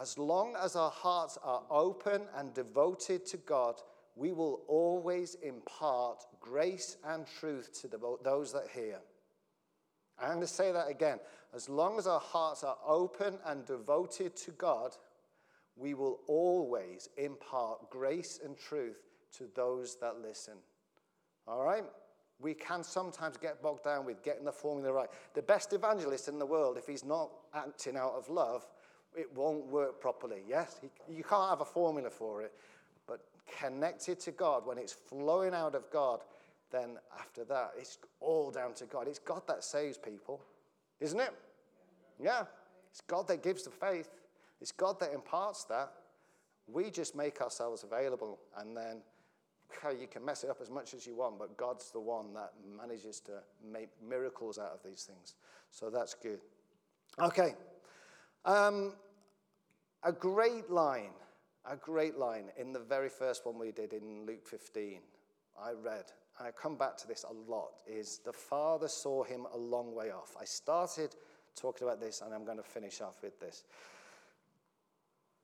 as 0.00 0.16
long 0.16 0.56
as 0.58 0.74
our 0.74 0.90
hearts 0.90 1.36
are 1.44 1.60
open 1.68 2.22
and 2.34 2.54
devoted 2.54 3.26
to 3.26 3.36
God, 3.36 3.82
we 4.16 4.32
will 4.32 4.62
always 4.66 5.36
impart 5.42 6.24
grace 6.40 6.96
and 7.04 7.26
truth 7.38 7.78
to 7.82 7.88
the, 7.88 7.98
those 8.24 8.50
that 8.54 8.68
hear. 8.74 8.98
I'm 10.18 10.28
going 10.28 10.40
to 10.40 10.46
say 10.46 10.72
that 10.72 10.88
again. 10.88 11.18
As 11.54 11.68
long 11.68 11.98
as 11.98 12.06
our 12.06 12.20
hearts 12.20 12.64
are 12.64 12.78
open 12.86 13.34
and 13.44 13.66
devoted 13.66 14.36
to 14.36 14.52
God, 14.52 14.96
we 15.76 15.92
will 15.92 16.20
always 16.28 17.10
impart 17.18 17.90
grace 17.90 18.40
and 18.42 18.56
truth 18.56 19.11
to 19.38 19.48
those 19.54 19.96
that 20.00 20.20
listen. 20.20 20.54
All 21.46 21.62
right? 21.62 21.84
We 22.40 22.54
can 22.54 22.82
sometimes 22.82 23.36
get 23.36 23.62
bogged 23.62 23.84
down 23.84 24.04
with 24.04 24.22
getting 24.22 24.44
the 24.44 24.52
formula 24.52 24.92
right. 24.92 25.08
The 25.34 25.42
best 25.42 25.72
evangelist 25.72 26.28
in 26.28 26.38
the 26.38 26.46
world, 26.46 26.76
if 26.76 26.86
he's 26.86 27.04
not 27.04 27.30
acting 27.54 27.96
out 27.96 28.14
of 28.14 28.28
love, 28.28 28.66
it 29.16 29.28
won't 29.34 29.66
work 29.66 30.00
properly. 30.00 30.42
Yes? 30.48 30.80
You 31.08 31.22
can't 31.22 31.50
have 31.50 31.60
a 31.60 31.64
formula 31.64 32.10
for 32.10 32.42
it. 32.42 32.52
But 33.06 33.20
connected 33.60 34.18
to 34.20 34.32
God, 34.32 34.66
when 34.66 34.78
it's 34.78 34.92
flowing 34.92 35.54
out 35.54 35.74
of 35.74 35.90
God, 35.90 36.20
then 36.70 36.98
after 37.18 37.44
that, 37.44 37.72
it's 37.78 37.98
all 38.20 38.50
down 38.50 38.74
to 38.74 38.86
God. 38.86 39.06
It's 39.06 39.18
God 39.18 39.42
that 39.46 39.62
saves 39.62 39.98
people, 39.98 40.40
isn't 41.00 41.20
it? 41.20 41.34
Yeah. 42.20 42.44
It's 42.90 43.00
God 43.00 43.26
that 43.28 43.42
gives 43.42 43.62
the 43.62 43.70
faith, 43.70 44.10
it's 44.60 44.72
God 44.72 45.00
that 45.00 45.14
imparts 45.14 45.64
that. 45.64 45.92
We 46.66 46.90
just 46.90 47.16
make 47.16 47.40
ourselves 47.40 47.84
available, 47.84 48.38
and 48.58 48.76
then 48.76 48.98
you 49.98 50.06
can 50.06 50.24
mess 50.24 50.44
it 50.44 50.50
up 50.50 50.58
as 50.60 50.70
much 50.70 50.94
as 50.94 51.06
you 51.06 51.14
want, 51.16 51.38
but 51.38 51.56
God's 51.56 51.90
the 51.90 52.00
one 52.00 52.32
that 52.34 52.52
manages 52.76 53.20
to 53.20 53.32
make 53.64 53.88
miracles 54.06 54.58
out 54.58 54.72
of 54.72 54.80
these 54.84 55.02
things. 55.04 55.34
So 55.70 55.90
that's 55.90 56.14
good. 56.14 56.40
Okay. 57.18 57.54
Um, 58.44 58.94
a 60.02 60.12
great 60.12 60.70
line, 60.70 61.12
a 61.64 61.76
great 61.76 62.16
line 62.16 62.46
in 62.58 62.72
the 62.72 62.80
very 62.80 63.08
first 63.08 63.46
one 63.46 63.58
we 63.58 63.70
did 63.70 63.92
in 63.92 64.26
Luke 64.26 64.46
15, 64.46 64.98
I 65.60 65.72
read, 65.72 66.04
I 66.40 66.50
come 66.50 66.76
back 66.76 66.96
to 66.98 67.08
this 67.08 67.24
a 67.28 67.50
lot, 67.50 67.72
is 67.86 68.20
the 68.24 68.32
Father 68.32 68.88
saw 68.88 69.22
him 69.22 69.46
a 69.52 69.56
long 69.56 69.94
way 69.94 70.10
off. 70.10 70.34
I 70.40 70.44
started 70.44 71.14
talking 71.54 71.86
about 71.86 72.00
this, 72.00 72.22
and 72.22 72.34
I'm 72.34 72.44
going 72.44 72.56
to 72.56 72.64
finish 72.64 73.00
off 73.00 73.22
with 73.22 73.38
this. 73.38 73.64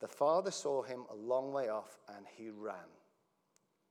The 0.00 0.08
Father 0.08 0.50
saw 0.50 0.82
him 0.82 1.04
a 1.10 1.14
long 1.14 1.52
way 1.52 1.68
off, 1.68 1.98
and 2.16 2.24
he 2.36 2.50
ran. 2.50 2.74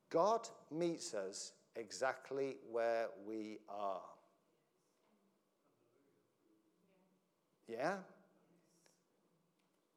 God 0.10 0.48
meets 0.72 1.14
us 1.14 1.52
exactly 1.76 2.58
where 2.72 3.08
we 3.26 3.60
are. 3.70 4.02
Yeah? 7.68 7.96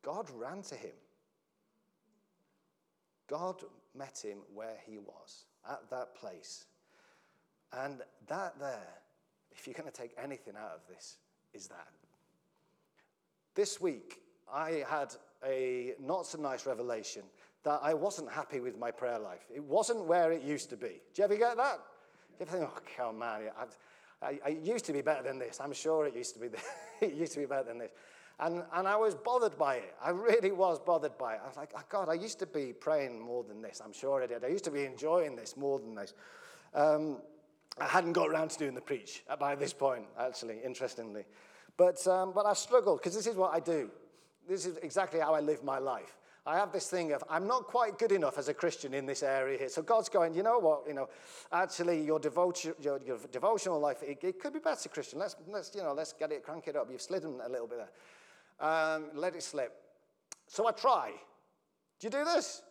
God 0.03 0.29
ran 0.37 0.63
to 0.63 0.75
him. 0.75 0.95
God 3.29 3.63
met 3.95 4.21
him 4.25 4.39
where 4.53 4.77
he 4.87 4.99
was, 4.99 5.45
at 5.69 5.89
that 5.91 6.15
place. 6.17 6.65
And 7.73 8.01
that 8.27 8.59
there, 8.59 8.89
if 9.53 9.67
you're 9.67 9.75
going 9.75 9.91
to 9.91 9.97
take 9.97 10.13
anything 10.23 10.55
out 10.57 10.73
of 10.75 10.81
this, 10.93 11.19
is 11.55 11.69
that. 11.69 11.87
This 13.55 13.81
week, 13.81 14.21
I 14.53 14.85
had 14.89 15.15
a 15.47 15.95
not 16.01 16.27
so 16.27 16.39
nice 16.39 16.67
revelation 16.67 17.23
that 17.63 17.81
I 17.83 17.95
wasn't 17.95 18.31
happy 18.31 18.61
with 18.61 18.79
my 18.79 18.91
prayer 18.91 19.19
life. 19.19 19.45
It 19.55 19.63
wasn't 19.63 20.05
where 20.05 20.33
it 20.33 20.43
used 20.43 20.71
to 20.71 20.77
be. 20.77 21.01
Do 21.15 21.19
you 21.19 21.25
ever 21.25 21.37
get 21.37 21.57
that? 21.57 21.79
Do 22.39 22.45
you 22.45 22.47
ever 22.47 22.59
think, 22.59 22.71
oh, 22.75 22.81
come 22.97 23.19
man, 23.19 23.51
I, 24.23 24.39
I, 24.45 24.49
used 24.49 24.85
to 24.87 24.93
be 24.93 25.03
better 25.03 25.23
than 25.23 25.39
this. 25.39 25.61
I'm 25.61 25.73
sure 25.73 26.07
it 26.07 26.15
used 26.15 26.35
to 26.35 26.41
be, 26.41 26.49
it 27.01 27.15
used 27.15 27.33
to 27.33 27.41
be 27.41 27.47
better 27.47 27.65
than 27.65 27.79
this. 27.79 27.93
And, 28.39 28.63
and 28.73 28.89
I 28.89 28.97
was 28.97 29.15
bothered 29.15 29.59
by 29.59 29.77
it. 29.77 29.95
I 30.03 30.11
really 30.11 30.53
was 30.53 30.79
bothered 30.79 31.19
by 31.19 31.35
it. 31.35 31.41
I 31.45 31.49
was 31.49 31.57
like, 31.57 31.73
oh, 31.77 31.83
God, 31.91 32.09
I 32.09 32.15
used 32.15 32.39
to 32.39 32.47
be 32.47 32.73
praying 32.73 33.21
more 33.21 33.45
than 33.45 33.61
this. 33.61 33.83
I'm 33.85 33.93
sure 33.93 34.23
I 34.23 34.27
did. 34.27 34.45
I 34.45 34.49
used 34.49 34.65
to 34.65 34.71
be 34.71 34.85
enjoying 34.85 35.37
this 35.37 35.57
more 35.57 35.79
than 35.79 35.95
this. 35.95 36.15
Um, 36.75 37.19
I 37.79 37.87
hadn't 37.87 38.13
got 38.13 38.29
around 38.29 38.51
to 38.51 38.59
doing 38.59 38.75
the 38.75 38.81
preach 38.81 39.23
by 39.39 39.55
this 39.55 39.75
point, 39.75 40.07
actually, 40.19 40.59
interestingly. 40.65 41.25
But, 41.77 42.07
um, 42.07 42.33
but 42.35 42.47
I 42.47 42.55
struggled 42.55 43.01
because 43.01 43.15
this 43.15 43.27
is 43.27 43.37
what 43.37 43.55
I 43.55 43.61
do. 43.61 43.91
This 44.49 44.65
is 44.65 44.79
exactly 44.79 45.21
how 45.21 45.35
I 45.35 45.41
live 45.41 45.63
my 45.63 45.79
life. 45.79 46.17
I 46.47 46.57
have 46.57 46.73
this 46.73 46.89
thing 46.89 47.13
of 47.13 47.23
I'm 47.29 47.47
not 47.47 47.65
quite 47.65 47.99
good 47.99 48.13
enough 48.13 48.39
as 48.39 48.49
a 48.49 48.55
Christian 48.55 48.95
in 48.95 49.07
this 49.07 49.23
area 49.23 49.59
here. 49.59 49.69
So 49.69 49.83
God's 49.83 50.09
going, 50.09 50.35
you 50.35 50.43
know 50.43 50.59
what? 50.59 50.85
You 50.87 50.95
know, 50.95 51.09
actually, 51.53 52.03
your 52.03 52.19
devotion, 52.19 52.75
your, 52.81 52.99
your 53.05 53.19
devotional 53.31 53.79
life, 53.79 54.03
it, 54.03 54.19
it, 54.23 54.41
could 54.41 54.55
be 54.55 54.59
better, 54.59 54.89
Christian. 54.89 55.19
Let's, 55.19 55.37
let's, 55.49 55.75
you 55.75 55.83
know, 55.83 55.93
let's 55.93 56.13
get 56.13 56.33
it, 56.33 56.43
crank 56.43 56.67
it 56.67 56.77
up. 56.77 56.89
You've 56.91 57.03
slidden 57.03 57.41
a 57.45 57.49
little 57.49 57.67
bit 57.67 57.79
there. 57.79 58.67
Um, 58.69 59.05
let 59.15 59.35
it 59.35 59.43
slip. 59.43 59.73
So 60.47 60.67
I 60.67 60.73
try. 60.73 61.13
Do 61.99 62.07
you 62.07 62.11
do 62.11 62.25
this? 62.25 62.63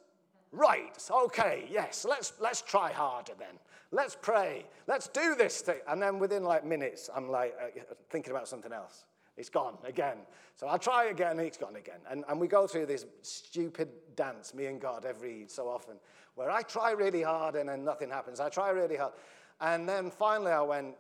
Right. 0.52 0.98
Okay. 1.10 1.66
Yes. 1.70 2.06
Let's 2.10 2.34
let's 2.40 2.62
try 2.62 2.92
harder 2.92 3.34
then. 3.38 3.60
Let's 3.92 4.18
pray. 4.20 4.66
Let's 4.88 5.08
do 5.08 5.36
this 5.36 5.62
thing. 5.62 5.80
And 5.88 6.02
then 6.02 6.20
within 6.20 6.44
like 6.44 6.66
minutes, 6.66 7.10
I'm 7.16 7.30
like 7.30 7.56
uh, 7.62 7.94
thinking 8.10 8.32
about 8.32 8.48
something 8.48 8.74
else. 8.74 9.06
It's 9.40 9.50
gone 9.50 9.78
again. 9.86 10.18
So 10.58 10.68
I'll 10.68 10.78
try 10.78 11.06
again, 11.06 11.40
it's 11.40 11.58
gone 11.58 11.78
again. 11.78 12.02
And, 12.12 12.26
and 12.28 12.40
we 12.40 12.48
go 12.48 12.68
through 12.68 12.88
this 12.88 13.06
stupid 13.22 13.88
dance, 14.18 14.54
me 14.54 14.66
and 14.66 14.82
God, 14.82 15.06
every 15.06 15.46
so 15.48 15.70
often, 15.70 15.96
where 16.36 16.52
I 16.52 16.62
try 16.62 16.92
really 16.92 17.22
hard 17.22 17.56
and 17.56 17.70
then 17.70 17.86
nothing 17.86 18.10
happens. 18.10 18.42
I 18.42 18.50
try 18.50 18.70
really 18.72 18.98
hard. 18.98 19.14
And 19.62 19.88
then 19.88 20.12
finally 20.12 20.52
I 20.52 20.62
went, 20.62 20.96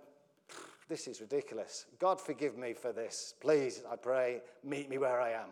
this 0.88 1.06
is 1.06 1.20
ridiculous. 1.20 1.86
God, 2.00 2.20
forgive 2.20 2.58
me 2.58 2.74
for 2.74 2.94
this. 2.94 3.36
Please, 3.42 3.84
I 3.92 3.98
pray, 3.98 4.42
meet 4.64 4.90
me 4.90 4.98
where 4.98 5.20
I 5.20 5.32
am 5.32 5.50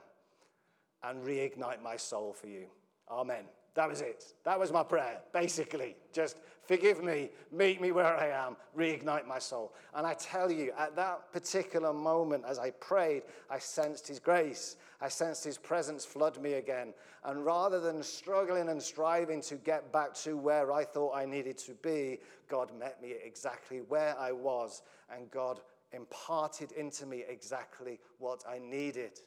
and 1.03 1.21
reignite 1.23 1.81
my 1.83 1.97
soul 1.97 2.31
for 2.31 2.47
you. 2.47 2.67
Amen. 3.11 3.43
That 3.77 3.89
was 3.89 4.01
it. 4.01 4.33
That 4.43 4.59
was 4.59 4.73
my 4.73 4.81
prayer, 4.81 5.19
basically. 5.31 5.95
Just 6.11 6.37
forgive 6.63 7.03
me, 7.03 7.29
meet 7.51 7.79
me 7.79 7.91
where 7.91 8.17
I 8.17 8.29
am, 8.29 8.57
reignite 8.75 9.27
my 9.27 9.37
soul. 9.37 9.71
And 9.93 10.07
I 10.07 10.15
tell 10.15 10.51
you, 10.51 10.71
at 10.79 10.95
that 10.95 11.31
particular 11.31 11.93
moment, 11.93 12.43
as 12.47 12.57
I 12.57 12.71
prayed, 12.71 13.21
I 13.51 13.59
sensed 13.59 14.07
His 14.07 14.17
grace. 14.17 14.77
I 14.99 15.09
sensed 15.09 15.43
His 15.43 15.59
presence 15.59 16.05
flood 16.05 16.41
me 16.41 16.53
again. 16.53 16.95
And 17.23 17.45
rather 17.45 17.79
than 17.79 18.01
struggling 18.01 18.69
and 18.69 18.81
striving 18.81 19.41
to 19.41 19.57
get 19.57 19.93
back 19.93 20.15
to 20.23 20.35
where 20.35 20.73
I 20.73 20.83
thought 20.83 21.15
I 21.15 21.25
needed 21.25 21.59
to 21.59 21.75
be, 21.75 22.17
God 22.49 22.71
met 22.79 22.99
me 22.99 23.13
exactly 23.23 23.81
where 23.89 24.17
I 24.17 24.31
was. 24.31 24.81
And 25.15 25.29
God 25.29 25.59
imparted 25.91 26.71
into 26.71 27.05
me 27.05 27.25
exactly 27.29 27.99
what 28.17 28.43
I 28.49 28.57
needed. 28.57 29.19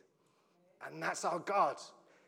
And 0.84 1.00
that's 1.00 1.24
our 1.24 1.38
God. 1.38 1.76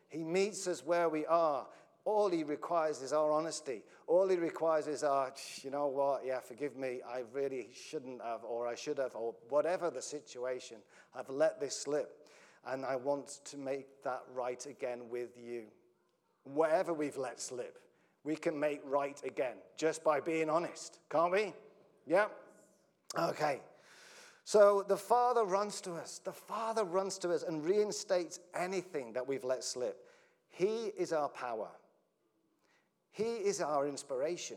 He 0.09 0.23
meets 0.23 0.69
us 0.69 0.85
where 0.85 1.09
we 1.09 1.27
are. 1.27 1.67
All 2.05 2.29
he 2.31 2.43
requires 2.43 3.01
is 3.01 3.13
our 3.13 3.31
honesty. 3.31 3.83
All 4.09 4.29
he 4.29 4.37
requires 4.37 4.89
is 4.89 5.05
ah, 5.05 5.09
our, 5.09 5.33
you 5.63 5.71
know 5.71 5.87
what, 5.87 6.23
yeah, 6.27 6.41
forgive 6.41 6.77
me, 6.77 7.01
I 7.09 7.23
really 7.33 7.69
shouldn't 7.73 8.21
have, 8.23 8.43
or 8.43 8.67
I 8.67 8.75
should 8.75 8.99
have, 8.99 9.15
or 9.15 9.35
whatever 9.49 9.89
the 9.89 10.03
situation. 10.03 10.79
I've 11.15 11.31
let 11.31 11.61
this 11.61 11.77
slip, 11.77 12.27
and 12.67 12.85
I 12.85 12.97
want 12.97 13.41
to 13.45 13.57
make 13.57 14.03
that 14.03 14.23
right 14.35 14.65
again 14.67 15.09
with 15.11 15.37
you. 15.37 15.65
Whatever 16.43 16.93
we've 16.93 17.17
let 17.17 17.41
slip, 17.41 17.79
we 18.25 18.35
can 18.35 18.59
make 18.59 18.81
right 18.85 19.21
again 19.25 19.57
just 19.77 20.03
by 20.03 20.19
being 20.19 20.51
honest, 20.51 20.99
can't 21.09 21.31
we? 21.31 21.53
Yeah? 22.07 22.27
Okay. 23.17 23.61
So 24.45 24.85
the 24.89 24.97
Father 24.97 25.45
runs 25.45 25.81
to 25.83 25.93
us. 25.93 26.21
The 26.25 26.33
Father 26.33 26.85
runs 26.85 27.17
to 27.19 27.31
us 27.31 27.45
and 27.45 27.65
reinstates 27.65 28.41
anything 28.57 29.13
that 29.13 29.27
we've 29.27 29.45
let 29.45 29.63
slip. 29.63 30.05
He 30.49 30.87
is 30.99 31.13
our 31.13 31.29
power. 31.29 31.69
He 33.13 33.25
is 33.25 33.61
our 33.61 33.87
inspiration. 33.87 34.57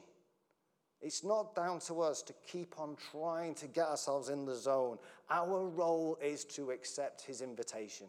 It's 1.02 1.24
not 1.24 1.54
down 1.56 1.80
to 1.82 2.02
us 2.02 2.22
to 2.24 2.34
keep 2.52 2.80
on 2.80 2.96
trying 3.12 3.54
to 3.56 3.68
get 3.68 3.86
ourselves 3.86 4.30
in 4.30 4.46
the 4.46 4.56
zone. 4.56 4.98
Our 5.30 5.68
role 5.68 6.18
is 6.24 6.46
to 6.46 6.72
accept 6.72 7.22
His 7.22 7.42
invitation, 7.42 8.08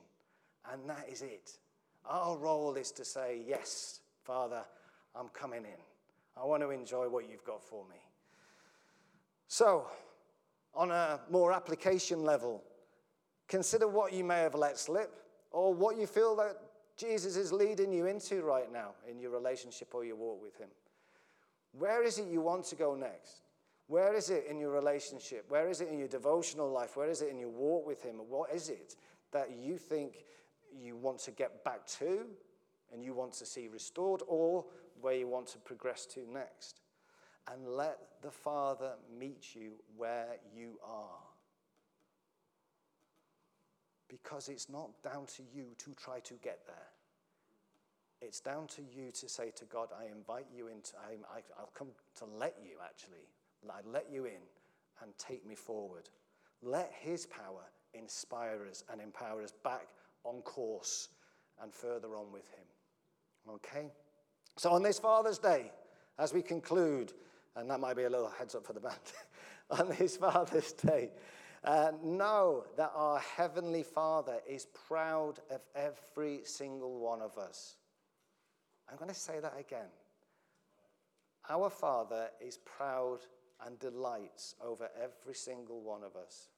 and 0.73 0.89
that 0.89 1.07
is 1.11 1.21
it. 1.21 1.51
Our 2.09 2.39
role 2.39 2.75
is 2.77 2.93
to 2.93 3.05
say, 3.05 3.43
Yes, 3.47 4.01
Father, 4.23 4.63
I'm 5.15 5.29
coming 5.29 5.65
in. 5.65 6.41
I 6.41 6.45
want 6.45 6.63
to 6.63 6.71
enjoy 6.71 7.09
what 7.09 7.29
you've 7.29 7.45
got 7.45 7.63
for 7.63 7.85
me. 7.89 7.97
So, 9.49 9.87
on 10.75 10.91
a 10.91 11.21
more 11.31 11.53
application 11.53 12.23
level, 12.23 12.63
consider 13.49 13.89
what 13.89 14.13
you 14.13 14.23
may 14.23 14.39
have 14.39 14.55
let 14.55 14.79
slip 14.79 15.13
or 15.51 15.75
what 15.75 15.97
you 15.97 16.07
feel 16.07 16.37
that 16.37 16.57
Jesus 16.97 17.37
is 17.37 17.53
leading 17.53 17.93
you 17.93 18.07
into 18.07 18.43
right 18.43 18.73
now 18.73 18.93
in 19.09 19.21
your 19.21 19.31
relationship 19.31 19.95
or 19.95 20.05
your 20.05 20.17
walk 20.17 20.43
with 20.43 20.57
Him. 20.57 20.71
Where 21.73 22.03
is 22.03 22.19
it 22.19 22.27
you 22.27 22.41
want 22.41 22.65
to 22.67 22.77
go 22.77 22.95
next? 22.95 23.43
Where 23.89 24.15
is 24.15 24.31
it 24.31 24.47
in 24.49 24.59
your 24.59 24.71
relationship? 24.71 25.45
Where 25.49 25.69
is 25.69 25.81
it 25.81 25.89
in 25.89 25.99
your 25.99 26.09
devotional 26.09 26.71
life? 26.71 26.97
Where 26.97 27.11
is 27.11 27.23
it 27.23 27.29
in 27.29 27.39
your 27.39 27.51
walk 27.51 27.87
with 27.87 28.03
Him? 28.03 28.17
What 28.29 28.53
is 28.53 28.69
it 28.69 28.97
that 29.33 29.51
you 29.51 29.77
think 29.77 30.25
you 30.73 30.97
want 30.97 31.19
to 31.21 31.31
get 31.31 31.63
back 31.65 31.87
to 31.99 32.27
and 32.93 33.05
you 33.05 33.13
want 33.13 33.33
to 33.35 33.47
see 33.47 33.69
restored, 33.69 34.23
or 34.27 34.65
where 35.01 35.15
you 35.15 35.29
want 35.29 35.49
to 35.49 35.59
progress 35.59 36.07
to 36.07 36.21
next? 36.33 36.81
And 37.53 37.69
let 37.69 37.99
the 38.23 38.31
Father 38.31 38.95
meet 39.19 39.55
you 39.55 39.73
where 39.97 40.39
you 40.57 40.79
are. 40.85 41.26
Because 44.09 44.49
it's 44.49 44.69
not 44.69 44.91
down 45.03 45.27
to 45.37 45.43
you 45.55 45.67
to 45.79 45.95
try 45.95 46.21
to 46.21 46.35
get 46.35 46.61
there. 46.67 46.77
It's 48.21 48.41
down 48.41 48.67
to 48.69 48.83
you 48.83 49.11
to 49.13 49.29
say 49.29 49.51
to 49.57 49.65
God, 49.67 49.89
I 49.99 50.11
invite 50.11 50.47
you 50.55 50.69
into, 50.69 50.93
I, 50.97 51.41
will 51.61 51.71
come 51.75 51.89
to 52.19 52.25
let 52.25 52.57
you 52.63 52.77
actually, 52.83 53.29
I 53.69 53.81
let 53.85 54.07
you 54.11 54.25
in 54.25 54.43
and 55.03 55.13
take 55.19 55.47
me 55.47 55.55
forward. 55.55 56.09
Let 56.63 56.93
His 56.99 57.27
power 57.27 57.65
inspire 57.95 58.67
us 58.69 58.85
and 58.91 59.01
empower 59.01 59.43
us 59.43 59.53
back 59.65 59.89
on 60.25 60.41
course 60.43 61.09
and 61.63 61.73
further 61.73 62.17
on 62.17 62.33
with 62.33 62.49
Him. 62.49 63.55
Okay? 63.55 63.91
So 64.57 64.71
on 64.71 64.83
this 64.83 64.99
Father's 64.99 65.39
Day, 65.39 65.71
as 66.19 66.33
we 66.33 66.43
conclude, 66.43 67.13
and 67.57 67.71
that 67.71 67.81
might 67.81 67.97
be 67.97 68.05
a 68.05 68.11
little 68.11 68.33
heads 68.39 68.55
up 68.55 68.65
for 68.65 68.73
the 68.73 68.81
band, 68.81 68.97
on 69.71 69.95
this 69.99 70.17
Father's 70.17 70.73
Day, 70.73 71.11
uh, 71.67 71.91
know 72.03 72.65
that 72.77 72.93
our 72.95 73.19
Heavenly 73.19 73.83
Father 73.83 74.39
is 74.49 74.67
proud 74.89 75.41
of 75.51 75.61
every 75.75 76.41
single 76.45 77.01
one 77.01 77.21
of 77.21 77.37
us. 77.37 77.77
I'm 78.89 78.97
going 78.97 79.11
to 79.11 79.15
say 79.15 79.41
that 79.41 79.55
again. 79.59 79.89
Our 81.49 81.69
Father 81.69 82.29
is 82.41 82.59
proud 82.59 83.19
and 83.65 83.79
delights 83.81 84.55
over 84.65 84.89
every 85.03 85.35
single 85.35 85.81
one 85.81 86.03
of 86.05 86.15
us. 86.15 86.49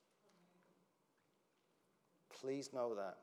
Please 2.41 2.71
know 2.75 2.95
that. 2.95 3.17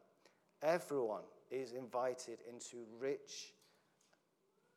Everyone 0.63 1.24
is 1.52 1.74
invited 1.74 2.39
into 2.52 2.78
rich, 3.00 3.54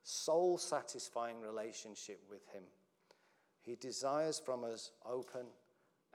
soul 0.02 0.58
satisfying 0.58 1.40
relationship 1.40 2.20
with 2.28 2.46
Him. 2.52 2.64
He 3.62 3.76
desires 3.76 4.38
from 4.44 4.64
us 4.64 4.90
open 5.06 5.46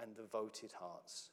and 0.04 0.16
devoted 0.16 0.74
hearts. 0.78 1.33